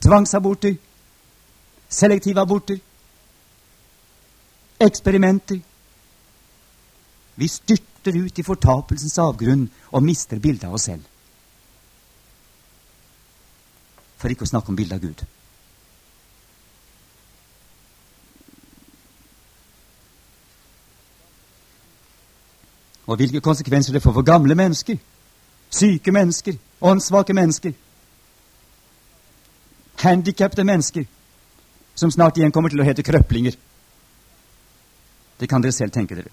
[0.00, 0.76] Tvangsaborter,
[1.88, 2.78] selektive aborter,
[4.80, 5.60] eksperimenter.
[7.36, 11.02] Vi styrter ut i fortapelsens avgrunn og mister bildet av oss selv.
[14.18, 15.26] For ikke å snakke om bildet av Gud.
[23.08, 24.98] Og hvilke konsekvenser det får for gamle mennesker,
[25.70, 27.72] syke mennesker, åndssvake mennesker,
[30.02, 31.04] handikappede mennesker,
[31.94, 33.56] som snart igjen kommer til å hete krøplinger.
[35.38, 36.32] Det kan dere selv tenke dere.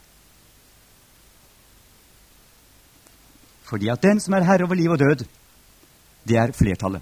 [3.65, 5.25] Fordi at den som er herre over liv og død,
[6.25, 7.01] det er flertallet.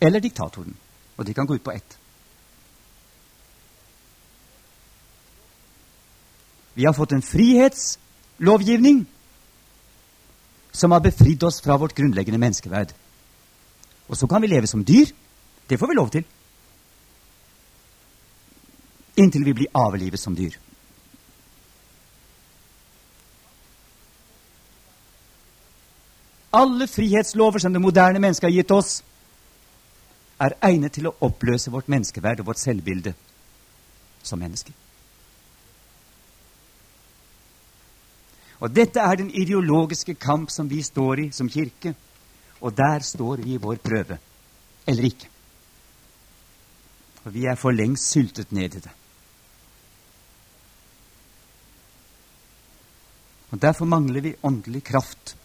[0.00, 0.76] Eller diktatoren.
[1.16, 1.98] Og de kan gå ut på ett.
[6.78, 9.06] Vi har fått en frihetslovgivning
[10.70, 12.92] som har befridd oss fra vårt grunnleggende menneskeverd.
[14.08, 15.12] Og så kan vi leve som dyr.
[15.68, 16.24] Det får vi lov til.
[19.16, 20.56] Inntil vi blir avlivet som dyr.
[26.52, 29.02] Alle frihetslover som det moderne mennesket har gitt oss,
[30.40, 33.12] er egnet til å oppløse vårt menneskeverd og vårt selvbilde
[34.22, 34.72] som mennesker.
[38.58, 41.94] Og Dette er den ideologiske kamp som vi står i som kirke.
[42.60, 44.18] Og der står vi i vår prøve.
[44.86, 45.28] Eller ikke.
[47.22, 48.94] For vi er for lengst syltet ned i det.
[53.50, 55.36] Og Derfor mangler vi åndelig kraft.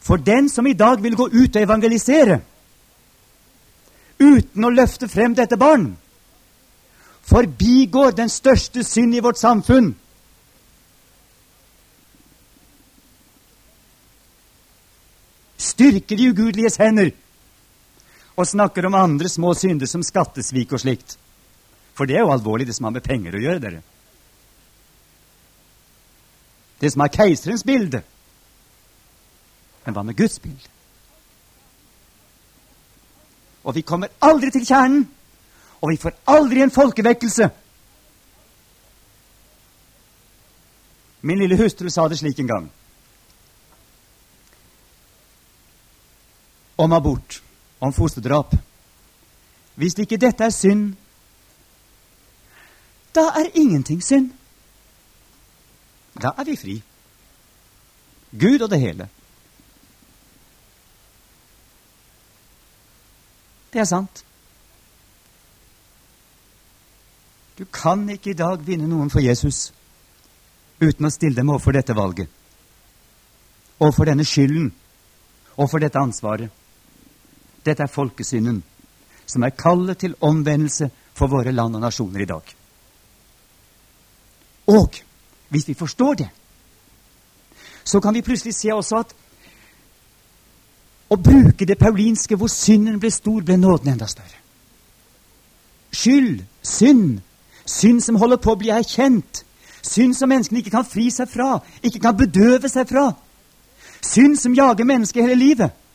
[0.00, 2.40] For den som i dag vil gå ut og evangelisere
[4.20, 5.90] uten å løfte frem dette barn,
[7.26, 9.90] forbigår den største synd i vårt samfunn,
[15.56, 17.12] styrker de ugudeliges hender
[18.36, 21.16] og snakker om andre små synder som skattesvik og slikt.
[21.96, 23.82] For det er jo alvorlig, det som har med penger å gjøre, dere.
[26.80, 28.02] Det som er keiserens bilde.
[29.86, 30.72] Men hva med Guds bilde?
[33.64, 35.06] Og vi kommer aldri til kjernen,
[35.80, 37.48] og vi får aldri en folkevekkelse.
[41.26, 42.68] Min lille hustru sa det slik en gang.
[46.76, 47.42] Om abort,
[47.80, 48.54] om fosterdrap.
[49.74, 50.94] Hvis ikke dette er synd,
[53.14, 54.30] da er ingenting synd.
[56.22, 56.76] Da er vi fri.
[58.40, 59.08] Gud og det hele.
[63.72, 64.24] Det er sant.
[67.58, 69.70] Du kan ikke i dag vinne noen for Jesus
[70.80, 72.28] uten å stille dem overfor dette valget,
[73.80, 74.68] overfor denne skylden,
[75.56, 76.52] overfor dette ansvaret.
[77.66, 78.62] Dette er folkesynden,
[79.26, 82.54] som er kallet til omvendelse for våre land og nasjoner i dag.
[84.66, 84.98] Og
[85.48, 86.28] hvis vi forstår det,
[87.84, 89.14] så kan vi plutselig se også at
[91.10, 94.42] å bruke det paulinske hvor synden ble stor, ble nåden enda større.
[95.94, 97.20] Skyld, synd,
[97.66, 99.44] synd som holder på å bli erkjent,
[99.86, 103.12] synd som menneskene ikke kan fri seg fra, ikke kan bedøve seg fra,
[104.02, 105.85] synd som jager mennesket hele livet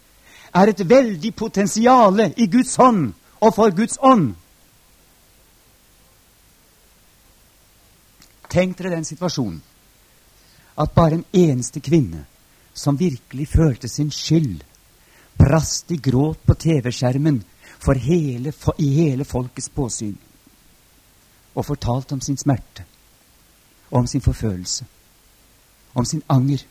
[0.53, 4.33] er et veldig potensial i Guds hånd og for Guds ånd.
[8.51, 9.61] Tenk dere den situasjonen
[10.81, 12.25] at bare en eneste kvinne
[12.73, 14.61] som virkelig følte sin skyld,
[15.37, 17.41] brast i gråt på TV-skjermen
[18.77, 20.17] i hele folkets påsyn
[21.55, 22.85] og fortalte om sin smerte,
[23.91, 24.85] om sin forfølelse,
[25.93, 26.63] om sin anger,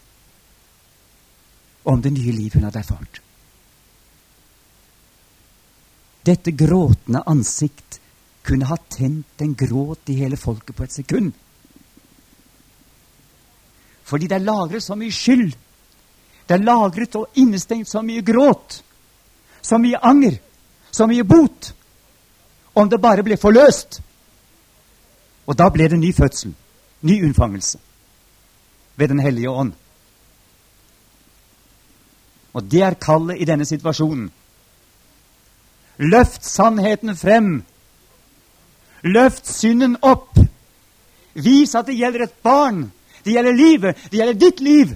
[1.85, 3.21] om det nye liv hun hadde erfart.
[6.25, 8.01] Dette gråtende ansikt
[8.43, 11.33] kunne ha tent en gråt i hele folket på et sekund.
[14.05, 15.53] Fordi det er lagret så mye skyld.
[16.49, 18.81] Det er lagret og innestengt så mye gråt,
[19.63, 20.41] så mye anger,
[20.91, 21.73] så mye bot.
[22.75, 24.01] Om det bare ble forløst.
[25.47, 26.53] Og da ble det ny fødsel,
[27.03, 27.79] ny unnfangelse
[28.97, 29.73] ved Den hellige ånd.
[32.53, 34.31] Og det er kallet i denne situasjonen.
[36.01, 37.51] Løft sannheten frem.
[39.05, 40.39] Løft synden opp.
[41.37, 42.87] Vis at det gjelder et barn.
[43.25, 44.07] Det gjelder livet.
[44.11, 44.95] Det gjelder ditt liv.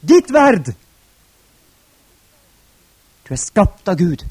[0.00, 0.72] Ditt verd.
[3.30, 4.24] Du er skapt av Gud,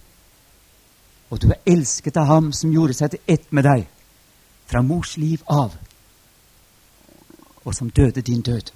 [1.32, 3.86] og du er elsket av Ham som gjorde seg til ett med deg
[4.68, 5.78] fra mors liv av,
[7.64, 8.74] og som døde din død.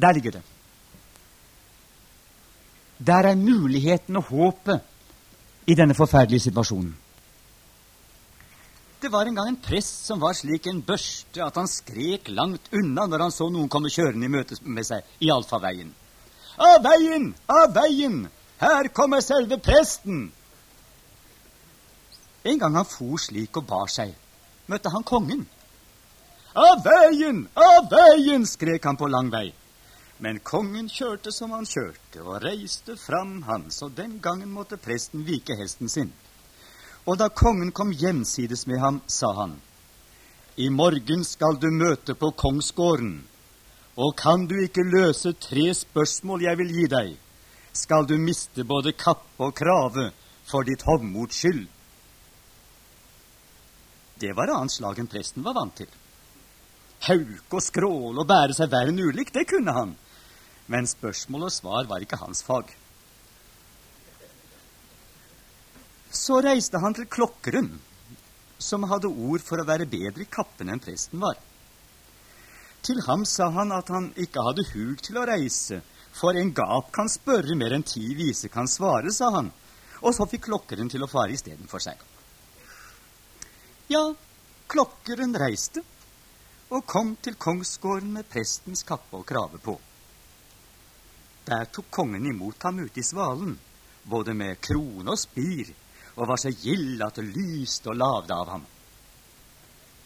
[0.00, 0.42] Der ligger det.
[3.06, 4.80] Der er muligheten og håpet
[5.66, 6.92] i denne forferdelige situasjonen.
[9.00, 12.68] Det var en gang en prest som var slik en børste at han skrek langt
[12.76, 15.94] unna når han så noen komme kjørende i møte med seg i allfarveien.
[16.60, 17.30] Av veien!
[17.48, 18.26] Av veien!
[18.60, 20.26] Her kommer selve presten!
[22.44, 24.12] En gang han for slik og bar seg,
[24.68, 25.46] møtte han kongen.
[26.52, 27.46] Av veien!
[27.56, 28.44] Av veien!
[28.44, 29.48] skrek han på lang vei.
[30.20, 35.24] Men kongen kjørte som han kjørte, og reiste fram hans, og den gangen måtte presten
[35.24, 36.10] vike hesten sin.
[37.08, 39.54] Og da kongen kom hjemsides med ham, sa han,
[40.60, 43.14] I morgen skal du møte på kongsgården,
[43.96, 47.16] og kan du ikke løse tre spørsmål jeg vil gi deg,
[47.72, 50.10] skal du miste både kappe og krave
[50.44, 51.64] for ditt hovmods skyld.
[54.20, 55.88] Det var annet slag enn presten var vant til.
[57.08, 59.96] Hauke og skråle og bære seg verre enn ulikt, det kunne han.
[60.70, 62.70] Men spørsmål og svar var ikke hans fag.
[66.14, 67.72] Så reiste han til klokkerum,
[68.58, 71.38] som hadde ord for å være bedre i kappen enn presten var.
[72.86, 75.80] Til ham sa han at han ikke hadde hug til å reise,
[76.16, 79.50] for en gap kan spørre mer enn ti vise kan svare, sa han,
[80.00, 82.00] og så fikk klokkeren til å fare istedenfor seg.
[83.90, 84.06] Ja,
[84.70, 85.82] klokkeren reiste
[86.70, 89.76] og kom til kongsgården med prestens kappe og krave på.
[91.50, 93.56] Der tok kongen imot ham ute i svalen,
[94.06, 95.72] både med krone og spir,
[96.14, 98.66] og var så gild at det lyste og lavde av ham.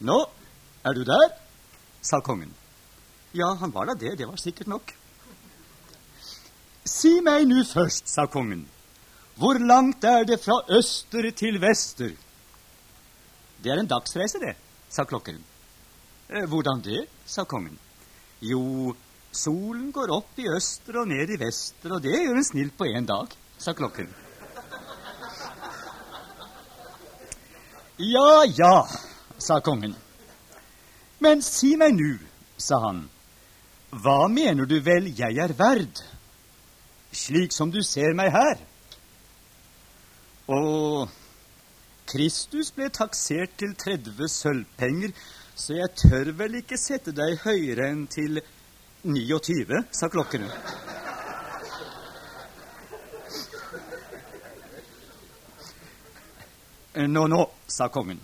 [0.08, 0.18] Nå,
[0.84, 1.32] er du der?
[2.04, 2.52] sa kongen.
[3.32, 4.92] Ja, han var da det, det var sikkert nok.
[6.84, 8.66] Si meg nu først, sa kongen,
[9.40, 12.12] hvor langt er det fra øster til vester?
[13.64, 14.52] Det er en dagsreise, det,
[14.92, 15.42] sa klokkeren.
[16.28, 17.06] Eh, hvordan det?
[17.26, 17.78] sa kongen.
[18.44, 18.94] Jo,
[19.34, 22.86] solen går opp i øster og ned i vester, og det gjør en snill på
[22.86, 24.08] én dag, sa klokken.
[27.98, 28.88] Ja, ja,
[29.38, 29.94] sa kongen.
[31.22, 32.16] Men si meg nu,
[32.58, 33.04] sa han,
[33.94, 36.02] hva mener du vel jeg er verd,
[37.14, 38.58] slik som du ser meg her?
[40.50, 41.12] Og
[42.10, 45.14] Kristus ble taksert til 30 sølvpenger,
[45.54, 48.42] så jeg tør vel ikke sette deg høyere enn til
[49.04, 50.48] 29, sa klokkeren.
[56.94, 58.20] Nå, nå, sa kongen.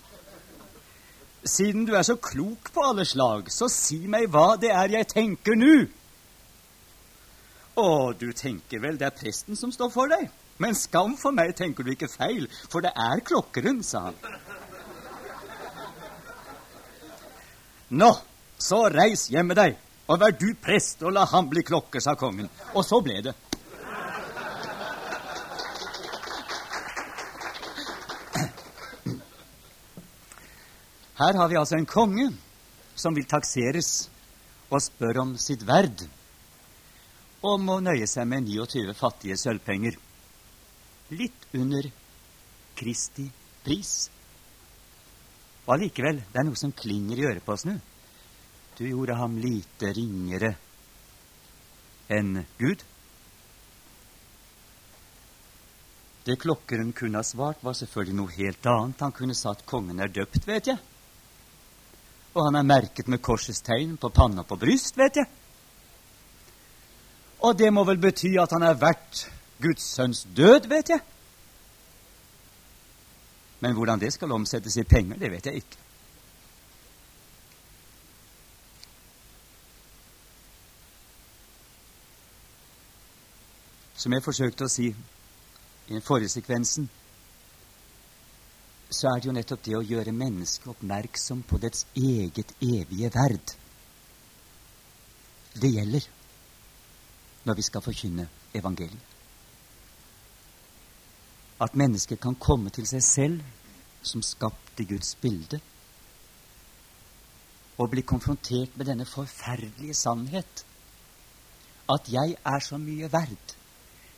[1.43, 5.09] Siden du er så klok på alle slag, så si meg hva det er jeg
[5.11, 5.75] tenker nå.
[7.81, 10.29] Å, du tenker vel det er presten som står for deg?
[10.61, 14.17] Men skam for meg, tenker du ikke feil, for det er klokkeren, sa han.
[18.01, 18.11] Nå,
[18.61, 19.79] så reis hjem med deg,
[20.11, 22.49] og vær du prest, og la ham bli klokker, sa kongen.
[22.75, 23.33] Og så ble det.
[31.21, 32.31] Her har vi altså en konge
[32.97, 34.09] som vil takseres
[34.71, 36.01] og spør om sitt verd,
[37.45, 39.95] og må nøye seg med 29 fattige sølvpenger,
[41.13, 41.87] litt under
[42.79, 43.27] Kristi
[43.63, 43.93] pris.
[45.67, 47.77] Og allikevel, det er noe som klinger i øret på oss nå.
[48.77, 50.55] Du gjorde ham lite ringere
[52.11, 52.83] enn Gud.
[56.23, 59.01] Det klokkeren kunne ha svart, var selvfølgelig noe helt annet.
[59.01, 60.77] Han kunne sagt 'kongen er døpt', vet jeg.
[62.33, 65.27] Og han er merket med korsets tegn på panne og på bryst, vet jeg.
[67.41, 69.25] Og det må vel bety at han er verdt
[69.61, 71.01] Guds sønns død, vet jeg.
[73.59, 75.77] Men hvordan det skal omsettes i penger, det vet jeg ikke.
[84.01, 86.87] Som jeg forsøkte å si i den forrige sekvensen,
[88.89, 93.53] så er det jo nettopp det å gjøre mennesket oppmerksom på dets eget evige verd.
[95.53, 96.07] Det gjelder
[97.45, 98.25] når vi skal forkynne
[98.57, 99.07] evangeliet.
[101.61, 105.61] At mennesket kan komme til seg selv som skapt i Guds bilde,
[107.77, 110.65] og bli konfrontert med denne forferdelige sannhet
[111.89, 113.60] at jeg er så mye verd.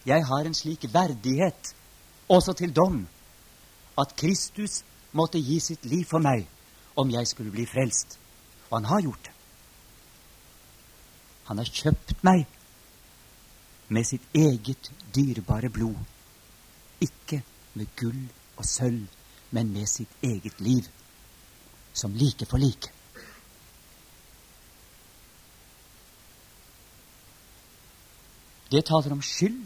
[0.05, 1.75] Jeg har en slik verdighet,
[2.29, 3.07] også til dom,
[3.99, 4.81] at Kristus
[5.11, 6.47] måtte gi sitt liv for meg
[6.99, 8.17] om jeg skulle bli frelst.
[8.69, 9.33] Og han har gjort det.
[11.43, 12.45] Han har kjøpt meg
[13.87, 15.95] med sitt eget dyrebare blod.
[17.01, 17.43] Ikke
[17.73, 18.25] med gull
[18.57, 19.07] og sølv,
[19.51, 20.87] men med sitt eget liv,
[21.93, 22.91] som like for like.
[28.71, 29.61] Det taler om skyld,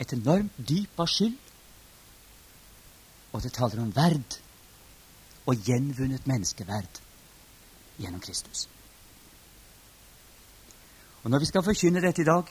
[0.00, 1.36] et enormt dyp av skyld,
[3.32, 4.40] og det taler om verd.
[5.48, 6.98] og gjenvunnet menneskeverd
[7.98, 8.68] gjennom Kristus.
[11.24, 12.44] Og Når vi skal forkynne dette i dag,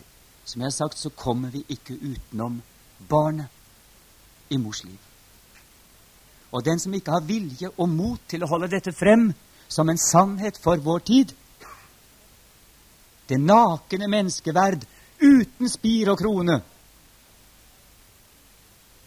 [0.46, 2.62] som jeg har sagt, så kommer vi ikke utenom
[3.10, 3.48] barnet
[4.50, 4.98] i mors liv.
[6.52, 9.30] Og den som ikke har vilje og mot til å holde dette frem
[9.70, 11.36] som en sannhet for vår tid
[13.30, 14.86] Det nakne menneskeverd
[15.22, 16.56] uten spir og krone.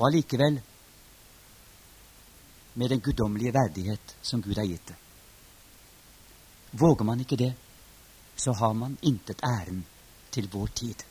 [0.03, 0.57] Og allikevel
[2.75, 4.97] med den guddommelige verdighet som Gud har gitt det.
[6.73, 7.53] Våger man ikke det,
[8.37, 9.85] så har man intet æren
[10.35, 11.05] til vår tid.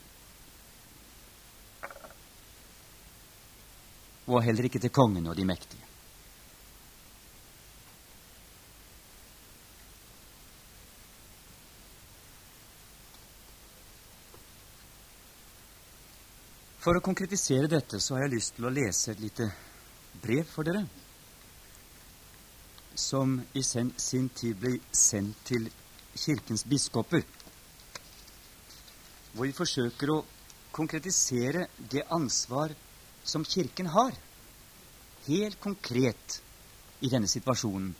[4.27, 5.90] Og heller ikke til kongen og de mektige.
[16.81, 19.45] For å konkretisere dette så har jeg lyst til å lese et lite
[20.23, 20.81] brev for dere
[22.97, 25.67] som i sin, sin tid ble sendt til
[26.17, 27.21] Kirkens biskoper,
[29.31, 30.17] hvor vi forsøker å
[30.73, 32.73] konkretisere det ansvar
[33.23, 34.17] som Kirken har,
[35.29, 36.41] helt konkret
[37.05, 37.93] i denne situasjonen,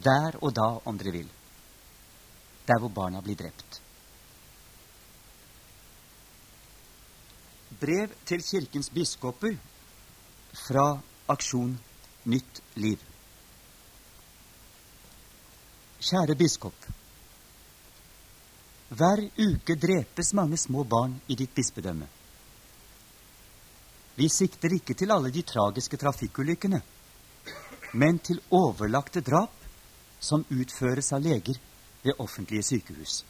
[0.00, 1.30] der og da, om dere vil,
[2.66, 3.81] der hvor barna blir drept.
[7.82, 9.56] Brev til Kirkens biskoper
[10.54, 10.84] fra
[11.32, 11.72] Aksjon
[12.30, 13.00] Nytt Liv.
[15.98, 16.86] Kjære biskop.
[18.94, 22.06] Hver uke drepes mange små barn i ditt bispedømme.
[24.14, 26.82] Vi sikter ikke til alle de tragiske trafikkulykkene,
[27.98, 29.58] men til overlagte drap
[30.20, 31.58] som utføres av leger
[32.06, 33.24] ved offentlige sykehus.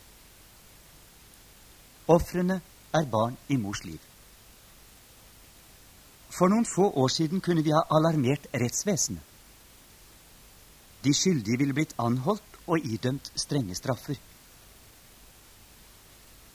[2.05, 2.61] Ofrene
[2.93, 4.12] er barn i mors liv.
[6.33, 9.21] For noen få år siden kunne vi ha alarmert rettsvesenet.
[11.03, 14.17] De skyldige ville blitt anholdt og idømt strenge straffer.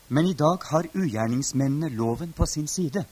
[0.08, 3.04] Men i dag har ugjerningsmennene loven på sin side.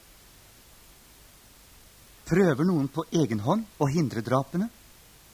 [2.26, 4.70] Prøver noen på egen hånd å hindre drapene,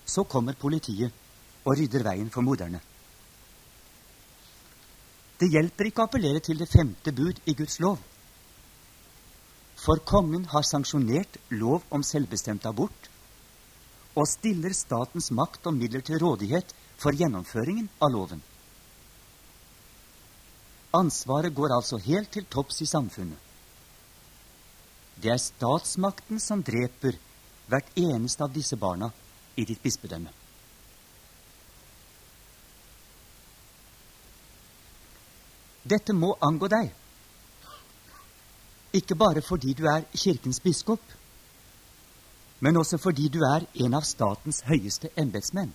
[0.05, 1.13] så kommer politiet
[1.63, 2.81] og rydder veien for moderne.
[5.37, 8.01] Det hjelper ikke å appellere til det femte bud i Guds lov.
[9.81, 13.07] For kongen har sanksjonert lov om selvbestemt abort
[14.13, 18.43] og stiller statens makt og midler til rådighet for gjennomføringen av loven.
[20.93, 23.39] Ansvaret går altså helt til topps i samfunnet.
[25.21, 27.17] Det er statsmakten som dreper
[27.71, 29.09] hvert eneste av disse barna
[29.55, 30.33] i ditt bispedømme.
[35.81, 36.91] Dette må angå deg,
[38.93, 41.01] ikke bare fordi du er Kirkens biskop,
[42.59, 45.71] men også fordi du er en av statens høyeste embetsmenn.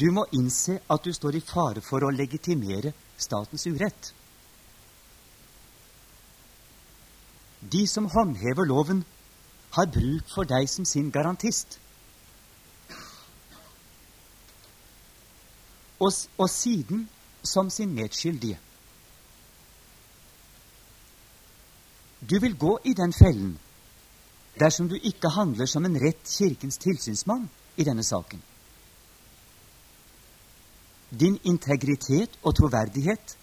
[0.00, 4.12] Du må innse at du står i fare for å legitimere statens urett.
[7.72, 9.04] De som håndhever loven,
[9.72, 11.78] har bruk for deg som sin garantist.
[16.00, 17.06] Og, og siden
[17.42, 18.58] som sin medskyldige.
[22.30, 23.58] Du vil gå i den fellen
[24.60, 28.42] dersom du ikke handler som en rett Kirkens tilsynsmann i denne saken.
[31.10, 33.36] Din integritet og troverdighet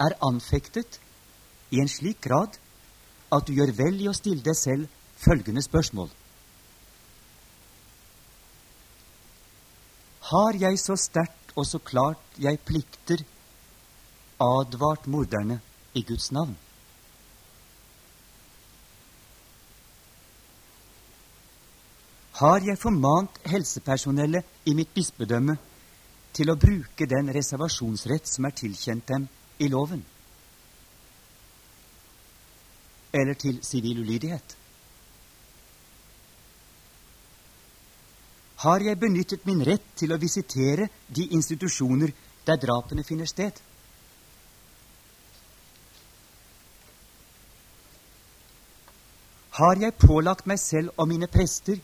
[0.00, 1.00] er anfektet
[1.70, 2.56] i en slik grad
[3.32, 4.88] at du gjør vel i å stille deg selv
[5.20, 6.10] følgende spørsmål.
[10.32, 13.24] Har jeg så sterkt og så klart jeg plikter
[14.40, 15.58] advart morderne
[15.94, 16.54] i Guds navn?
[22.32, 25.58] Har jeg formant helsepersonellet i mitt bispedømme
[26.32, 29.26] til å bruke den reservasjonsrett som er tilkjent dem
[29.60, 30.00] i loven?
[33.12, 34.56] Eller til sivil ulydighet?
[38.64, 42.14] Har jeg benyttet min rett til å visitere de institusjoner
[42.46, 43.52] der drapene finner sted?
[49.58, 51.82] Har jeg pålagt meg selv og mine prester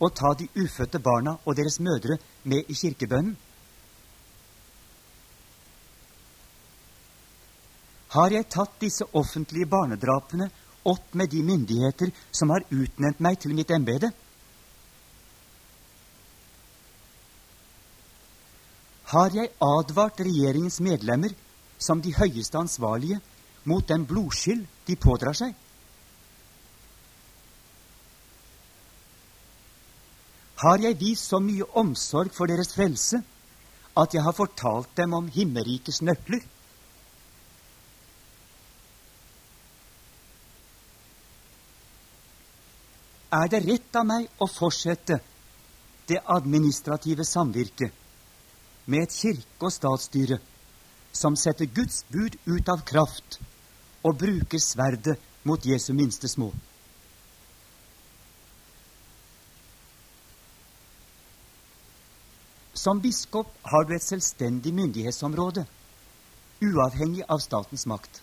[0.00, 3.36] å ta de ufødte barna og deres mødre med i kirkebønnen?
[8.10, 10.48] har jeg tatt disse offentlige barnedrapene
[10.90, 14.10] opp med de myndigheter som har utnevnt meg til mitt embete?
[19.10, 21.34] Har jeg advart regjeringens medlemmer
[21.78, 23.18] som de høyeste ansvarlige
[23.70, 25.54] mot den blodskyld de pådrar seg?
[30.60, 33.22] Har jeg vist så mye omsorg for deres frelse
[34.00, 36.42] at jeg har fortalt dem om himmerikets nøkler.
[43.32, 45.20] Er det rett av meg å fortsette
[46.10, 47.94] det administrative samvirket
[48.90, 50.40] med et kirke- og statsstyre
[51.12, 53.38] som setter Guds bud ut av kraft
[54.02, 56.50] og bruker sverdet mot Jesu minste små?
[62.80, 65.66] Som biskop har du et selvstendig myndighetsområde,
[66.64, 68.22] uavhengig av statens makt.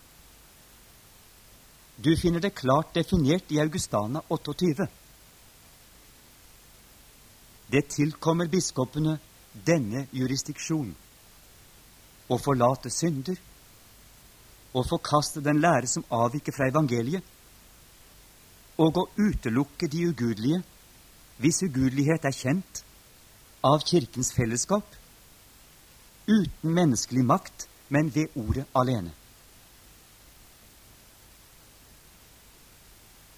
[1.98, 4.88] Du finner det klart definert i Augustana 28.
[7.70, 9.18] Det tilkommer biskopene
[9.66, 10.90] denne jurisdiksjon
[12.28, 13.38] å forlate synder,
[14.74, 17.22] å forkaste den lære som avviker fra evangeliet,
[18.78, 20.62] og å utelukke de ugudelige
[21.38, 22.82] hvis ugudelighet er kjent,
[23.60, 24.84] av Kirkens fellesskap,
[26.26, 29.14] uten menneskelig makt, men ved ordet alene.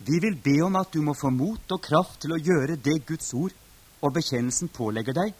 [0.01, 3.03] Vi vil be om at du må få mot og kraft til å gjøre det
[3.07, 3.55] Guds ord
[4.01, 5.35] og bekjennelsen pålegger deg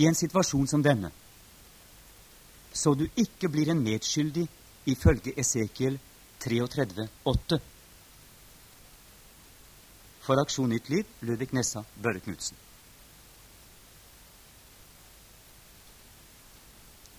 [0.00, 1.10] i en situasjon som denne,
[2.72, 4.46] så du ikke blir en medskyldig
[4.88, 6.06] ifølge Esekiel 33,
[6.38, 7.58] 33,8.
[10.22, 12.67] For Aksjon Nytt Liv, Ludvig Nessa Børre Knutsen.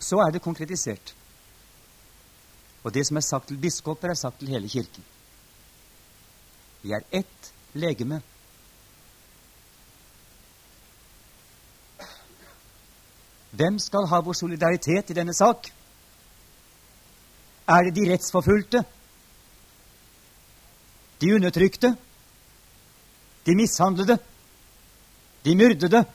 [0.10, 1.14] Så er det konkretisert.
[2.84, 5.06] Og det som er sagt til biskoper, er sagt til hele Kirken.
[6.82, 8.22] Vi er ett legeme.
[13.52, 15.68] Hvem skal ha vår solidaritet i denne sak?
[17.68, 18.84] Er det de rettsforfulgte?
[21.22, 21.96] De undertrykte?
[23.46, 24.18] De mishandlede?
[25.46, 26.06] De myrdede?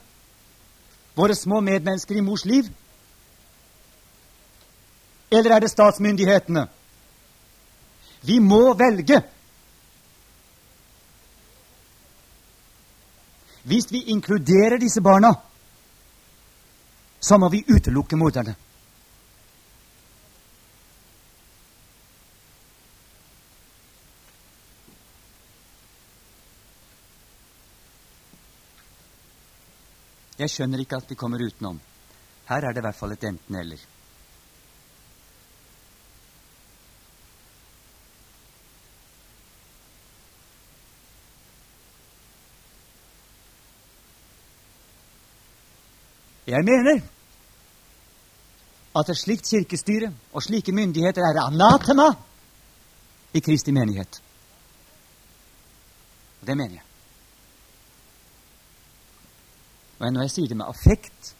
[1.15, 2.71] Våre små medmennesker i mors liv?
[5.29, 6.67] Eller er det statsmyndighetene?
[8.21, 9.21] Vi må velge.
[13.63, 15.33] Hvis vi inkluderer disse barna,
[17.19, 18.55] så må vi utelukke morderne.
[30.35, 31.79] Jeg skjønner ikke at vi kommer utenom.
[32.49, 33.94] Her er det i hvert fall et enten-eller.
[46.55, 47.01] Jeg mener
[48.95, 52.05] at et slikt kirkestyre og slike myndigheter er anatema
[53.35, 54.21] i Kristi menighet.
[56.41, 56.85] Og det mener jeg.
[59.99, 61.35] Og når jeg sier det med affekt,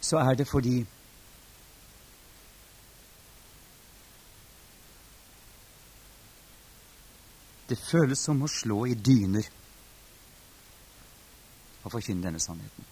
[0.00, 0.80] så er det fordi
[7.70, 9.46] det føles som å slå i dyner
[11.84, 12.84] og forkynne denne sannheten.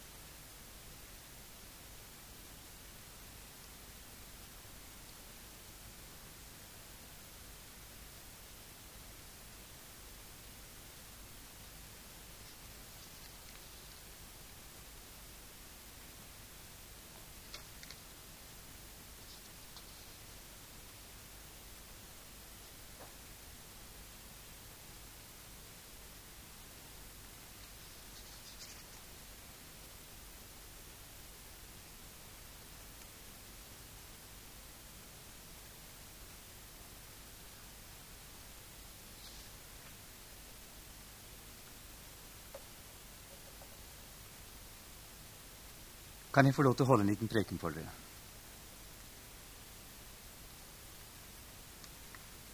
[46.39, 47.91] Kan jeg få lov til å holde en liten preken for dere?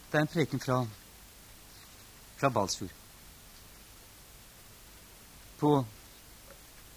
[0.09, 0.79] Det er en preken fra,
[2.41, 2.95] fra Balsfjord.
[5.61, 5.75] På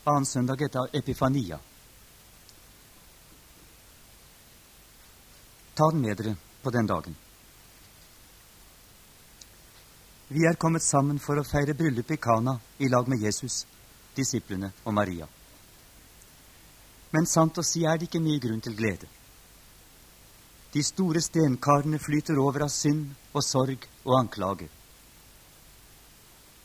[0.08, 1.60] annen søndag etter Epifania.
[5.76, 7.18] Ta den med dere på den dagen.
[10.32, 13.66] Vi er kommet sammen for å feire bryllup i Kana i lag med Jesus,
[14.16, 15.28] disiplene og Maria.
[17.12, 19.08] Men sant å si er det ikke mye grunn til glede.
[20.74, 24.70] De store stenkarene flyter over av synd og sorg og anklager.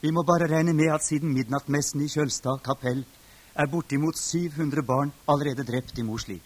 [0.02, 3.04] Vi må bare regne med at siden midnattmessen i Kjølstad kapell
[3.54, 6.42] er bortimot 700 barn allerede drept i mors liv.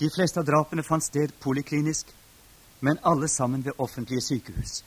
[0.00, 2.08] De fleste av drapene fant sted poliklinisk,
[2.80, 4.80] men alle sammen ved offentlige sykehus.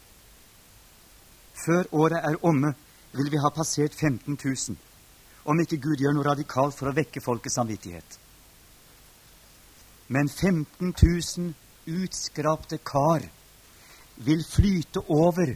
[1.66, 2.74] Før året er omme,
[3.14, 4.76] vil vi ha passert 15 000,
[5.48, 8.18] om ikke Gud gjør noe radikalt for å vekke folkets samvittighet.
[10.12, 11.54] Men 15 000
[12.04, 13.24] utskrapte kar
[14.28, 15.54] vil flyte over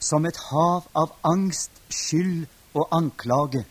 [0.00, 3.64] som et hav av angst, skyld og anklage.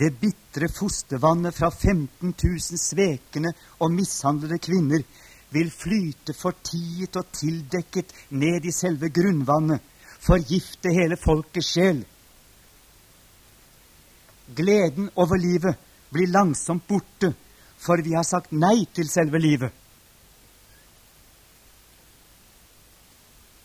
[0.00, 5.04] Det bitre fostervannet fra 15 000 svekende og mishandlede kvinner
[5.50, 9.82] vil flyte fortiet og tildekket ned i selve grunnvannet,
[10.20, 12.04] forgifte hele folkets sjel.
[14.56, 15.76] Gleden over livet
[16.10, 17.32] blir langsomt borte,
[17.78, 19.70] for vi har sagt nei til selve livet.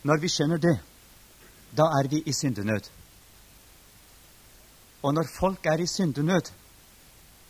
[0.05, 0.75] Når vi skjønner det,
[1.73, 2.89] da er vi i syndenød.
[5.01, 6.51] Og når folk er i syndenød,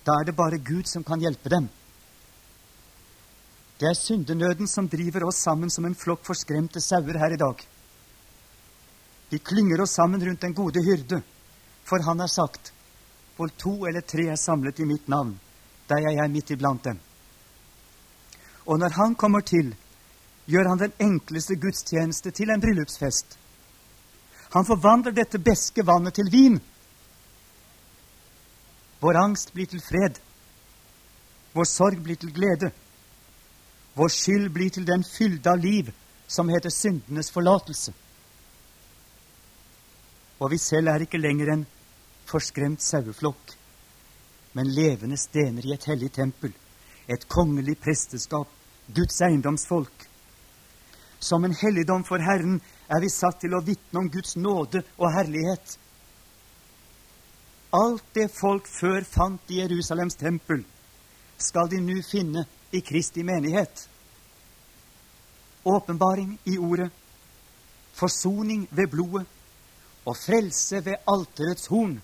[0.07, 1.67] da er det bare Gud som kan hjelpe dem.
[3.79, 7.59] Det er syndenøden som driver oss sammen som en flokk forskremte sauer her i dag.
[9.29, 11.19] Vi klynger oss sammen rundt den gode hyrde,
[11.83, 12.71] for han har sagt,
[13.35, 15.35] hvor to eller tre er samlet i mitt navn,
[15.89, 16.99] der jeg er midt iblant dem.
[18.65, 19.75] Og når han kommer til,
[20.45, 23.37] gjør han den enkleste gudstjeneste til en bryllupsfest.
[24.53, 26.57] Han forvandler dette beske vannet til vin.
[29.01, 30.17] Vår angst blir til fred.
[31.53, 32.71] Vår sorg blir til glede.
[33.95, 35.91] Vår skyld blir til den fylde av liv
[36.27, 37.93] som heter syndenes forlatelse.
[40.39, 41.65] Og vi selv er ikke lenger en
[42.29, 43.53] forskremt saueflokk,
[44.55, 46.53] men levende stener i et hellig tempel,
[47.07, 48.49] et kongelig presteskap,
[48.95, 50.05] Guds eiendomsfolk.
[51.19, 52.59] Som en helligdom for Herren
[52.89, 55.77] er vi satt til å vitne om Guds nåde og herlighet.
[57.75, 60.63] Alt det folk før fant i Jerusalems tempel,
[61.37, 63.87] skal de nå finne i Kristi menighet.
[65.65, 66.91] Åpenbaring i ordet,
[67.95, 69.25] forsoning ved blodet
[70.05, 71.97] og frelse ved alterets horn.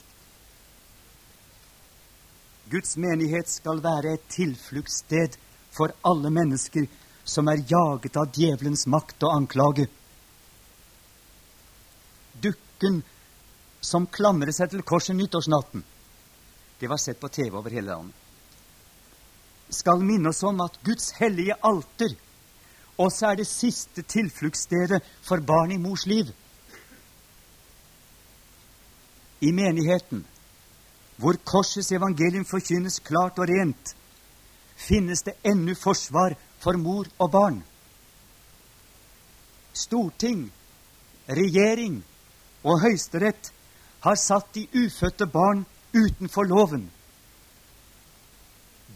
[2.71, 5.37] Guds menighet skal være et tilfluktssted
[5.75, 6.87] for alle mennesker
[7.23, 9.87] som er jaget av djevelens makt og anklage.
[12.41, 13.03] Dukken
[13.81, 15.83] som klamrer seg til korset nyttårsnatten,
[16.79, 18.21] det var sett på TV over hele landet
[19.73, 22.15] skal minne oss om at Guds hellige alter
[23.01, 26.27] også er det siste tilfluktsstedet for barn i mors liv.
[29.41, 30.25] I menigheten,
[31.21, 33.93] hvor korsets evangelium forkynnes klart og rent,
[34.75, 37.59] finnes det ennå forsvar for mor og barn.
[39.73, 40.49] Storting,
[41.29, 42.01] regjering
[42.63, 43.51] og Høyesterett
[44.01, 45.63] har satt de ufødte barn
[45.93, 46.89] utenfor loven.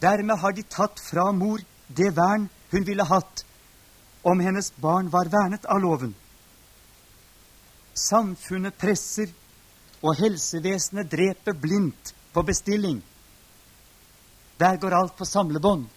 [0.02, 3.46] Dermed har de tatt fra mor det vern hun ville hatt
[4.26, 6.16] om hennes barn var vernet av loven.
[7.96, 9.30] Samfunnet presser,
[10.06, 13.00] og helsevesenet dreper blindt på bestilling.
[14.60, 15.88] Der går alt på samlebånd.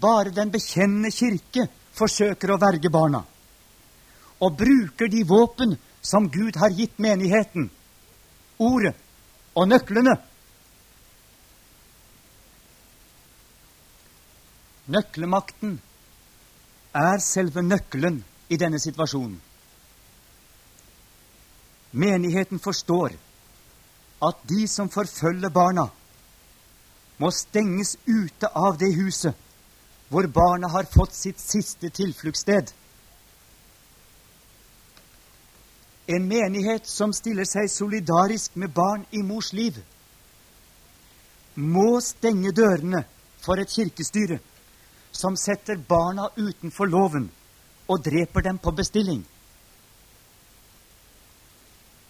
[0.00, 1.66] Bare den bekjennende kirke
[1.98, 3.24] forsøker å verge barna,
[4.38, 7.66] og bruker de våpen som Gud har gitt menigheten,
[8.58, 8.94] ordet
[9.58, 10.14] og nøklene
[14.88, 15.74] Nøklemakten
[16.96, 19.36] er selve nøkkelen i denne situasjonen.
[21.90, 23.12] Menigheten forstår
[24.22, 25.88] at de som forfølger barna,
[27.18, 29.34] må stenges ute av det huset
[30.08, 32.70] hvor barna har fått sitt siste tilfluktssted.
[36.08, 39.76] En menighet som stiller seg solidarisk med barn i mors liv,
[41.58, 43.02] må stenge dørene
[43.42, 44.38] for et kirkestyre
[45.12, 47.28] som setter barna utenfor loven
[47.88, 49.24] og dreper dem på bestilling.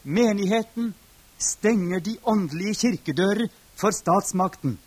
[0.08, 0.94] Menigheten
[1.38, 4.78] stenger de åndelige kirkedører for statsmakten,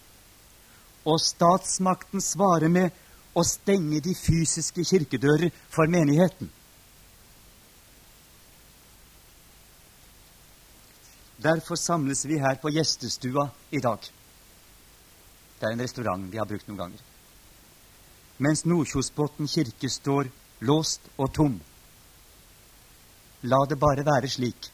[1.05, 2.89] og statsmakten svarer med
[3.37, 6.49] å stenge de fysiske kirkedører for menigheten.
[11.41, 14.01] Derfor samles vi her på gjestestua i dag.
[15.61, 17.07] Det er en restaurant vi har brukt noen ganger
[18.41, 20.29] mens Nordkjosbotn kirke står
[20.65, 21.57] låst og tom.
[23.45, 24.69] La det bare være slik,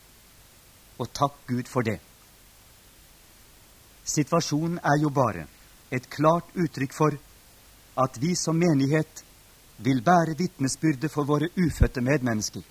[0.97, 1.99] og takk Gud for det.
[4.07, 5.47] Situasjonen er jo bare
[5.91, 7.17] et klart uttrykk for
[7.97, 9.23] at vi som menighet
[9.77, 12.61] vil bære vitnesbyrdet for våre ufødte medmennesker.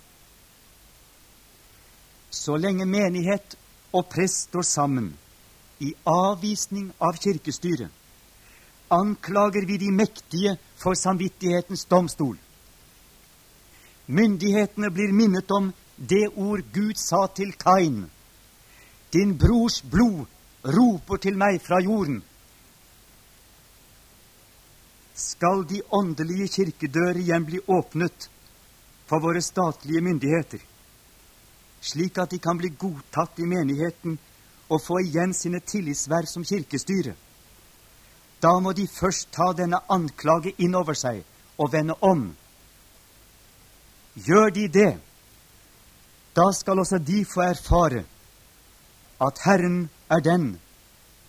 [2.29, 3.55] Så lenge menighet
[3.93, 5.13] og prest står sammen
[5.79, 7.89] i avvisning av kirkestyret,
[8.89, 12.37] anklager vi de mektige for samvittighetens domstol.
[14.07, 18.05] Myndighetene blir minnet om det ord Gud sa til Kain.
[19.11, 20.25] Din brors blod
[20.63, 22.19] roper til meg fra jorden.
[25.15, 28.27] Skal de åndelige kirkedører igjen bli åpnet
[29.07, 30.59] for våre statlige myndigheter,
[31.81, 34.17] slik at de kan bli godtatt i menigheten
[34.67, 37.15] og få igjen sine tillitsverv som kirkestyre?
[38.43, 41.23] Da må de først ta denne anklage inn over seg
[41.57, 42.27] og vende om.
[44.27, 44.91] Gjør de det,
[46.35, 48.03] da skal også de få erfare
[49.19, 50.59] at Herren er den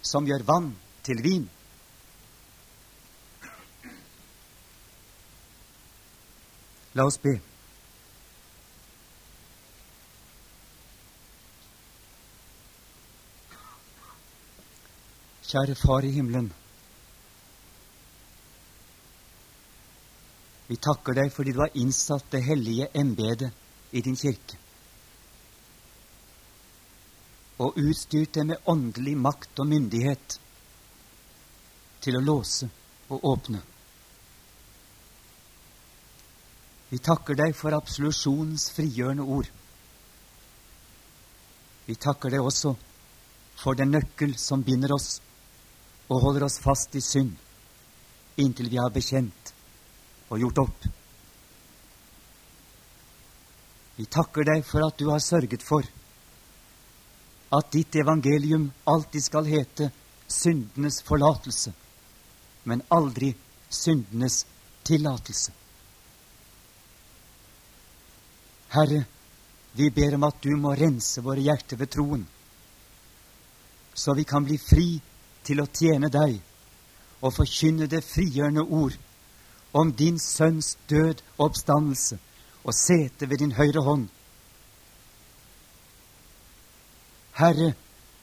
[0.03, 0.73] som gjør vann
[1.05, 1.47] til vin.
[6.95, 7.39] La oss be.
[15.49, 16.51] Kjære Far i himmelen.
[20.69, 24.59] Vi takker deg fordi du har innsatt det hellige embetet i din kirke
[27.59, 30.39] og utstyrt dem med åndelig makt og myndighet
[32.05, 32.69] til å låse
[33.11, 33.61] og åpne.
[36.89, 39.49] Vi takker deg for absolusjonens frigjørende ord.
[41.89, 42.75] Vi takker deg også
[43.59, 45.19] for den nøkkel som binder oss
[46.09, 47.37] og holder oss fast i synd
[48.39, 49.53] inntil vi har bekjent
[50.31, 50.89] og gjort opp.
[53.99, 55.87] Vi takker deg for at du har sørget for
[57.51, 59.91] at ditt evangelium alltid skal hete
[60.29, 61.73] syndenes forlatelse,
[62.65, 63.35] men aldri
[63.69, 64.45] syndenes
[64.85, 65.53] tillatelse.
[68.69, 69.05] Herre,
[69.73, 72.27] vi ber om at du må rense våre hjerter ved troen,
[73.95, 74.91] så vi kan bli fri
[75.45, 76.37] til å tjene deg
[77.25, 78.95] og forkynne det frigjørende ord
[79.73, 82.19] om din sønns død og oppstandelse
[82.63, 84.07] og sete ved din høyre hånd
[87.39, 87.75] Herre,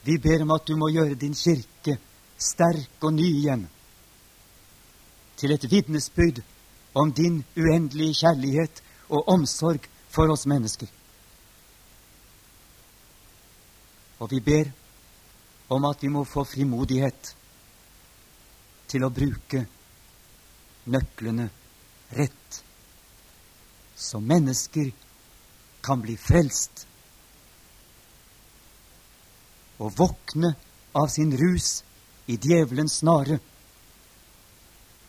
[0.03, 1.95] vi ber om at du må gjøre din kirke
[2.37, 3.63] sterk og ny igjen,
[5.39, 6.41] til et vitnesbyrd
[6.95, 10.87] om din uendelige kjærlighet og omsorg for oss mennesker.
[14.19, 14.71] Og vi ber
[15.69, 17.31] om at vi må få frimodighet
[18.91, 19.65] til å bruke
[20.91, 21.47] nøklene
[22.15, 22.59] rett,
[23.95, 24.91] så mennesker
[25.83, 26.85] kan bli frelst
[29.77, 30.53] og våkne
[30.95, 31.83] av sin rus
[32.25, 33.39] i djevelens snare.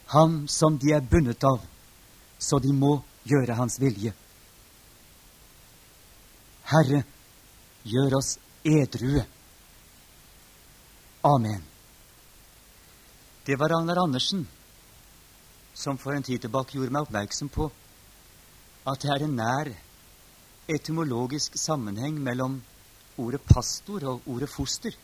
[0.06, 1.60] Ham som de er bundet av,
[2.38, 4.12] så de må gjøre hans vilje.
[6.66, 7.04] Herre,
[7.86, 8.36] gjør oss
[8.66, 9.22] edrue.
[11.26, 11.62] Amen.
[13.46, 14.46] Det var Ragnar Andersen
[15.76, 17.68] som for en tid tilbake gjorde meg oppmerksom på
[18.90, 19.70] at det er en nær
[20.72, 22.56] etymologisk sammenheng mellom
[23.22, 24.94] ordet pastor og ordet foster.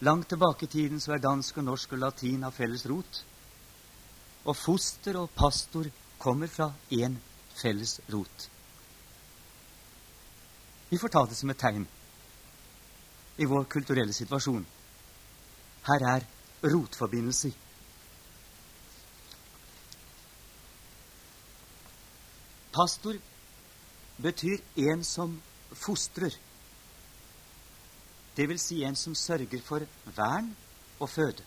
[0.00, 3.22] Langt tilbake i tiden så er dansk og norsk og latin av felles rot.
[4.48, 7.18] Og foster og pastor kommer fra én
[7.60, 8.48] felles rot.
[10.90, 11.84] Vi får ta det som et tegn
[13.40, 14.64] i vår kulturelle situasjon.
[15.86, 16.24] Her er
[16.64, 17.52] rotforbindelser.
[22.72, 23.20] Pastor
[24.22, 25.38] betyr en som
[25.72, 26.34] fostrer.
[28.36, 29.86] Det vil si en som sørger for
[30.16, 30.56] vern
[31.00, 31.44] og føde.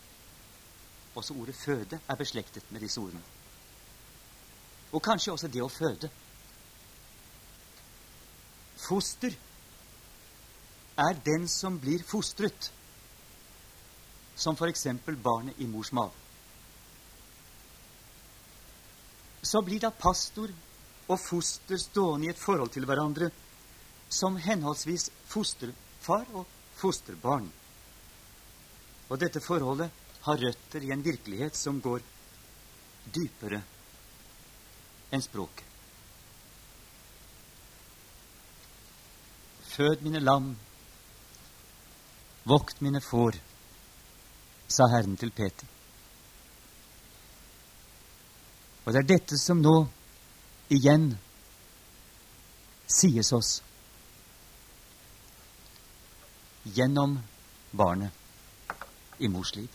[1.14, 3.22] Også ordet 'føde' er beslektet med disse ordene.
[4.92, 6.10] Og kanskje også det å føde.
[8.88, 9.34] Foster
[10.98, 12.72] er den som blir fostret,
[14.36, 14.86] som f.eks.
[15.22, 16.12] barnet i mors mage.
[19.42, 20.50] Så blir da pastor
[21.08, 23.30] og foster stående i et forhold til hverandre
[24.08, 26.46] som henholdsvis fosterfar og
[26.78, 27.50] fosterbarn.
[29.10, 29.90] Og dette forholdet
[30.24, 32.00] har røtter i en virkelighet som går
[33.14, 33.60] dypere
[35.12, 35.66] enn språket.
[39.74, 40.52] Fød mine lam,
[42.46, 43.36] vokt mine får,
[44.70, 45.66] sa Herren til Peter.
[48.84, 49.74] Og det er dette som nå
[50.72, 51.10] igjen
[52.88, 53.58] sies oss
[56.64, 57.18] gjennom
[57.70, 58.12] barnet
[59.18, 59.68] i mors liv.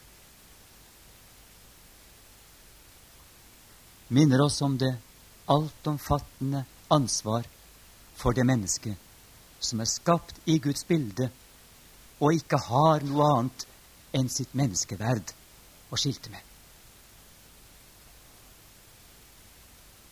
[4.08, 4.96] Minner oss om det
[5.46, 7.46] altomfattende ansvar
[8.16, 8.98] for det mennesket
[9.60, 11.30] som er skapt i Guds bilde
[12.20, 13.66] og ikke har noe annet
[14.18, 15.34] enn sitt menneskeverd
[15.94, 16.42] å skilte med.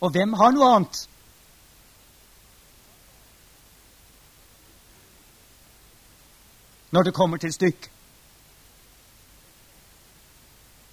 [0.06, 1.00] Og hvem har noe annet
[6.92, 7.90] når det kommer til stykk.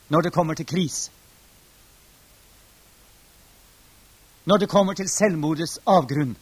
[0.08, 1.10] Når det kommer til kris.
[4.44, 6.36] Når det kommer til selvmordets avgrunn.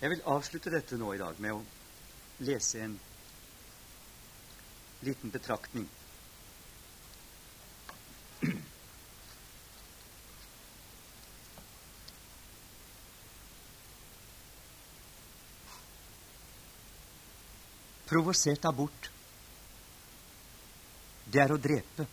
[0.00, 1.62] Jeg vil avslutte dette nå i dag med å
[2.38, 3.00] lese en
[5.00, 5.88] liten betraktning.
[18.04, 19.10] Provosert abort,
[21.24, 22.06] det er å drepe.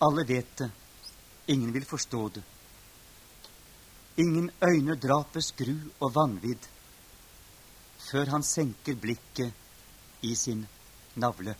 [0.00, 0.70] Alle vet det.
[1.52, 2.42] Ingen vil forstå det.
[4.22, 6.68] Ingen øyne drapets gru og vanvidd
[8.08, 10.66] før han senker blikket i sin
[11.20, 11.54] navle.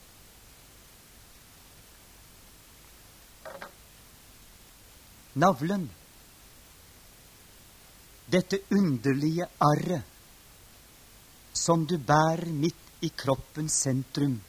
[5.41, 5.85] Navlen,
[8.31, 10.03] dette underlige arret
[11.55, 14.41] som du bærer midt i kroppens sentrum,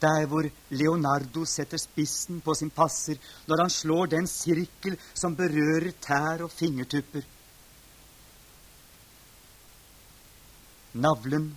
[0.00, 3.18] der hvor Leonardo setter spissen på sin passer
[3.48, 7.24] når han slår den sirkel som berører tær og fingertupper.
[10.98, 11.48] Navlen,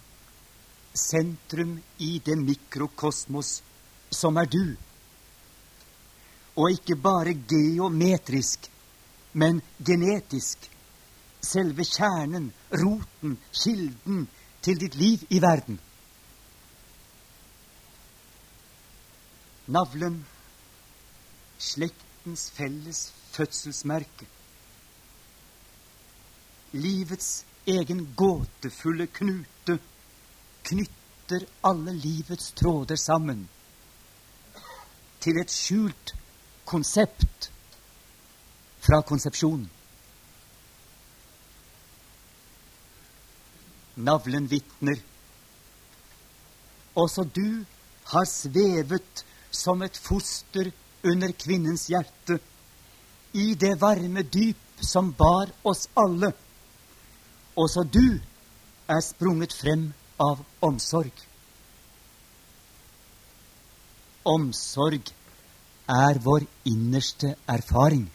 [0.93, 3.61] sentrum i det mikrokosmos
[4.13, 4.65] som er du.
[6.61, 8.67] Og ikke bare geometrisk,
[9.33, 10.67] men genetisk.
[11.41, 12.51] Selve kjernen,
[12.83, 14.27] roten, kilden
[14.61, 15.79] til ditt liv i verden.
[19.71, 20.25] navlen,
[21.57, 23.01] slektens felles
[23.31, 24.27] fødselsmerke.
[26.73, 29.77] Livets egen gåtefulle knute
[30.63, 33.45] knytter alle livets tråder sammen
[35.21, 36.15] til et skjult
[36.65, 37.51] konsept
[38.81, 39.69] fra konsepsjonen.
[44.01, 44.97] Navlen vitner.
[46.95, 47.63] Også du
[48.13, 50.71] har svevet som et foster
[51.03, 52.39] under kvinnens hjerte,
[53.33, 56.33] i det varme dyp som bar oss alle.
[57.55, 58.19] Også du
[58.87, 61.11] er sprunget frem av omsorg.
[64.25, 65.11] Omsorg
[65.89, 68.05] er vår innerste erfaring.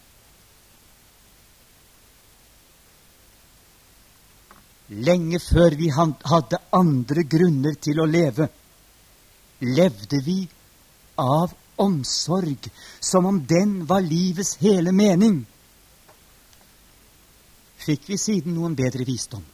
[4.89, 8.47] Lenge før vi hadde andre grunner til å leve,
[9.61, 10.45] levde vi
[11.19, 11.51] av
[11.83, 12.69] omsorg,
[13.01, 15.43] som om den var livets hele mening.
[17.87, 19.45] Fikk vi siden noen bedre visdom?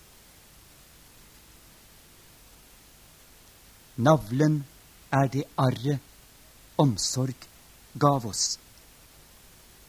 [4.00, 4.62] Navlen
[5.12, 7.44] er det arret omsorg
[7.92, 8.56] gav oss.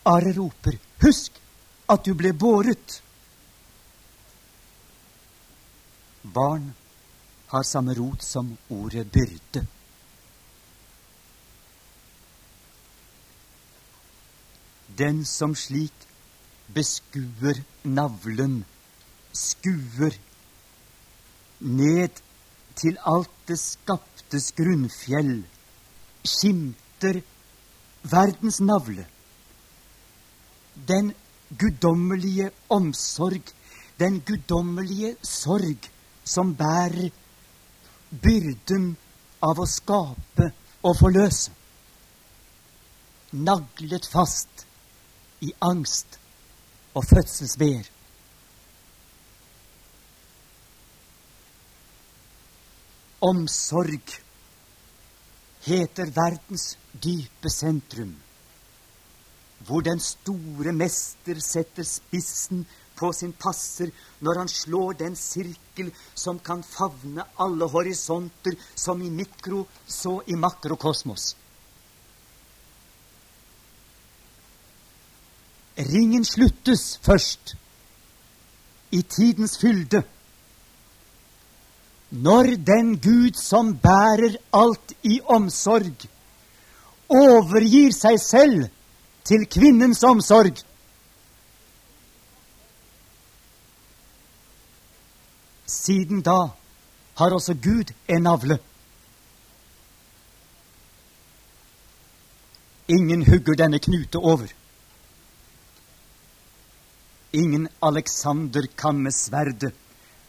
[0.03, 1.39] Arret roper, 'Husk
[1.87, 2.99] at du ble båret'.
[6.23, 6.73] Barn
[7.47, 9.67] har samme rot som ordet byrde.
[14.87, 15.93] Den som slik
[16.67, 18.63] beskuer navlen,
[19.33, 20.15] skuer
[21.59, 22.21] ned
[22.75, 25.43] til alt det skaptes grunnfjell,
[26.23, 27.21] skimter
[28.03, 29.05] verdens navle.
[30.87, 31.13] Den
[31.59, 33.53] guddommelige omsorg,
[33.99, 35.89] den guddommelige sorg
[36.23, 37.11] som bærer
[38.23, 38.93] byrden
[39.43, 40.49] av å skape
[40.83, 41.51] og forløse.
[43.33, 44.65] Naglet fast
[45.41, 46.19] i angst
[46.93, 47.89] og fødselsvær.
[53.23, 54.17] Omsorg
[55.63, 58.15] heter verdens dype sentrum,
[59.63, 62.65] hvor den store mester setter spissen
[62.99, 69.09] på sin passer når han slår den sirkel som kan favne alle horisonter, som i
[69.09, 71.33] mikro, så i makrokosmos.
[75.77, 77.55] Ringen sluttes først
[78.91, 80.03] i tidens fylde.
[82.09, 86.05] Når den Gud som bærer alt i omsorg,
[87.09, 88.67] overgir seg selv
[89.25, 90.61] til kvinnens omsorg.
[95.65, 96.37] Siden da
[97.17, 98.59] har også Gud en navle.
[102.87, 104.47] Ingen hugger denne knute over.
[107.33, 109.73] Ingen Alexander kan med sverdet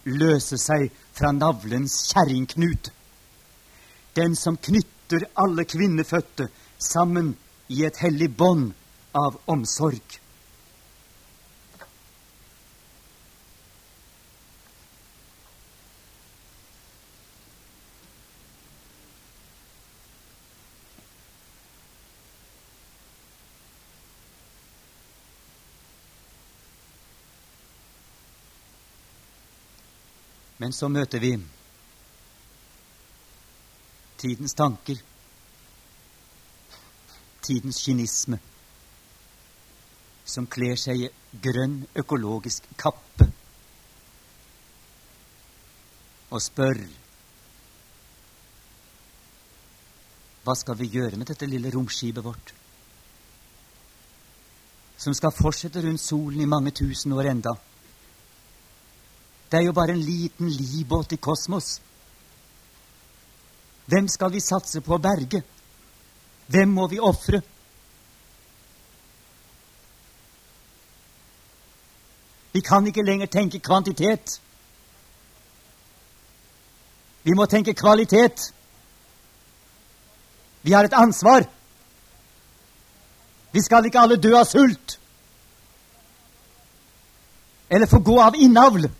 [0.09, 2.89] løse seg fra navlens kjerringknut.
[4.17, 6.49] Den som knytter alle kvinnefødte
[6.81, 7.35] sammen
[7.69, 8.73] i et hellig bånd
[9.13, 10.01] av omsorg.
[30.65, 31.35] Men så møter vi
[34.17, 34.97] tidens tanker,
[37.45, 38.39] tidens kynisme,
[40.25, 41.11] som kler seg i
[41.45, 43.27] grønn økologisk kappe
[46.31, 46.81] og spør
[50.49, 52.57] Hva skal vi gjøre med dette lille romskipet vårt,
[54.97, 57.57] som skal fortsette rundt solen i mange tusen år enda?
[59.55, 61.81] Det er jo bare en liten livbåt i kosmos.
[63.87, 65.45] Hvem skal vi satse på å berge?
[66.51, 67.39] Hvem må vi ofre?
[72.51, 74.41] Vi kan ikke lenger tenke kvantitet.
[77.23, 78.49] Vi må tenke kvalitet.
[80.67, 81.47] Vi har et ansvar.
[83.55, 84.99] Vi skal ikke alle dø av sult
[87.71, 88.91] eller få gå av innavl.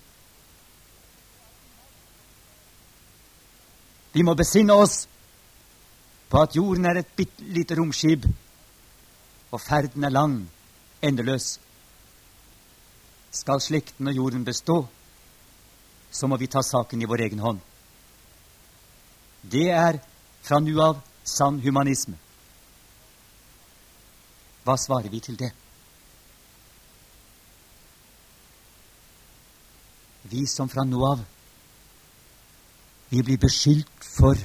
[4.15, 5.09] Vi må besinne oss
[6.31, 8.27] på at jorden er et bitte lite romskip,
[9.51, 10.37] og ferden er lang,
[11.03, 11.59] endeløs.
[13.35, 14.85] Skal slekten og jorden bestå,
[16.15, 17.59] så må vi ta saken i vår egen hånd.
[19.43, 19.99] Det er
[20.47, 22.15] fra nå av sann humanisme.
[24.65, 25.51] Hva svarer vi til det?
[30.31, 31.27] Vi som fra nå av
[33.09, 34.39] vi blir beskyldt for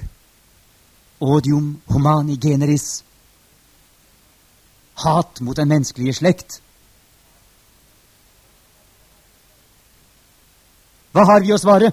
[1.19, 3.03] odium humani generis,
[4.94, 6.61] hat mot den menneskelige slekt.
[11.11, 11.91] Hva har vi å svare?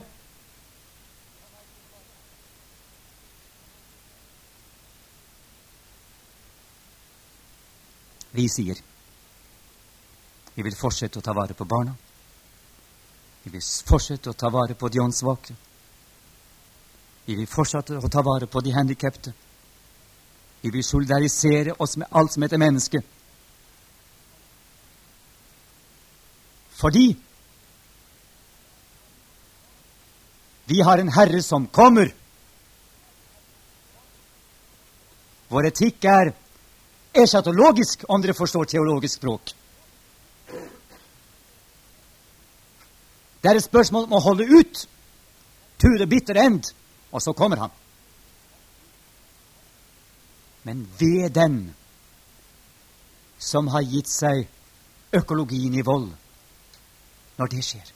[8.36, 8.82] Vi sier
[10.56, 11.92] vi vil fortsette å ta vare på barna.
[13.44, 15.52] Vi vil fortsette å ta vare på de åndssvake.
[17.26, 19.32] Vi vil fortsette å ta vare på de handikapte.
[20.62, 23.02] Vi vil solidarisere oss med alt som heter menneske.
[26.76, 27.16] Fordi
[30.66, 32.14] vi har en Herre som kommer.
[35.48, 36.32] Vår etikk er
[37.16, 39.54] eschatologisk, om dere forstår teologisk språk.
[43.42, 44.88] Det er et spørsmål om å holde ut
[45.78, 46.74] to the bitter end.
[47.16, 47.70] Og så kommer han.
[50.62, 51.74] Men ved den
[53.38, 54.48] som har gitt seg
[55.16, 56.10] økologien i vold,
[57.38, 57.92] når det skjer.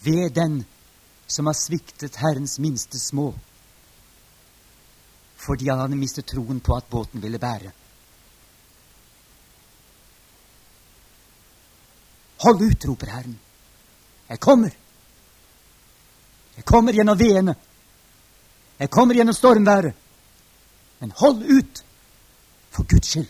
[0.00, 0.62] Ved den
[1.26, 3.34] som har sviktet Herrens minste små,
[5.40, 7.74] fordi han hadde mistet troen på at båten ville bære.
[12.40, 13.38] Hold ut, roper Herren.
[14.30, 14.70] Jeg kommer.
[16.56, 17.54] Jeg kommer gjennom veene.
[18.78, 19.94] Jeg kommer gjennom stormværet.
[21.00, 21.84] Men hold ut,
[22.70, 23.28] for Guds skyld.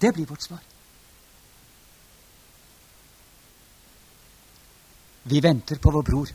[0.00, 0.62] Det blir vårt svar.
[5.22, 6.30] Vi venter på vår bror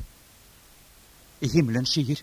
[1.40, 2.22] i himmelens skyer.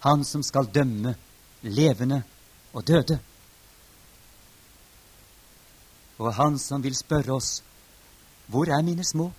[0.00, 1.14] Han som skal dømme
[1.60, 2.22] levende
[2.72, 3.18] og døde
[6.20, 7.62] og Han som vil spørre oss
[8.50, 9.30] hvor er mine små?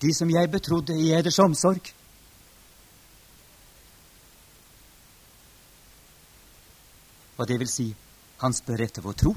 [0.00, 1.90] De som jeg betrodde i eders omsorg.
[7.36, 7.88] Og det vil si,
[8.40, 9.34] han spør etter vår tro.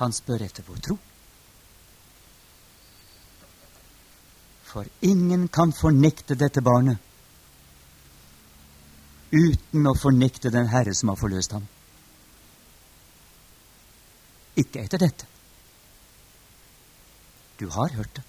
[0.00, 0.98] Han spør etter vår tro.
[4.66, 7.05] For ingen kan fornekte dette barnet
[9.32, 11.66] uten å fornekte den Herre som har forløst ham.
[14.56, 15.28] Ikke etter dette.
[17.60, 18.24] Du har hørt det.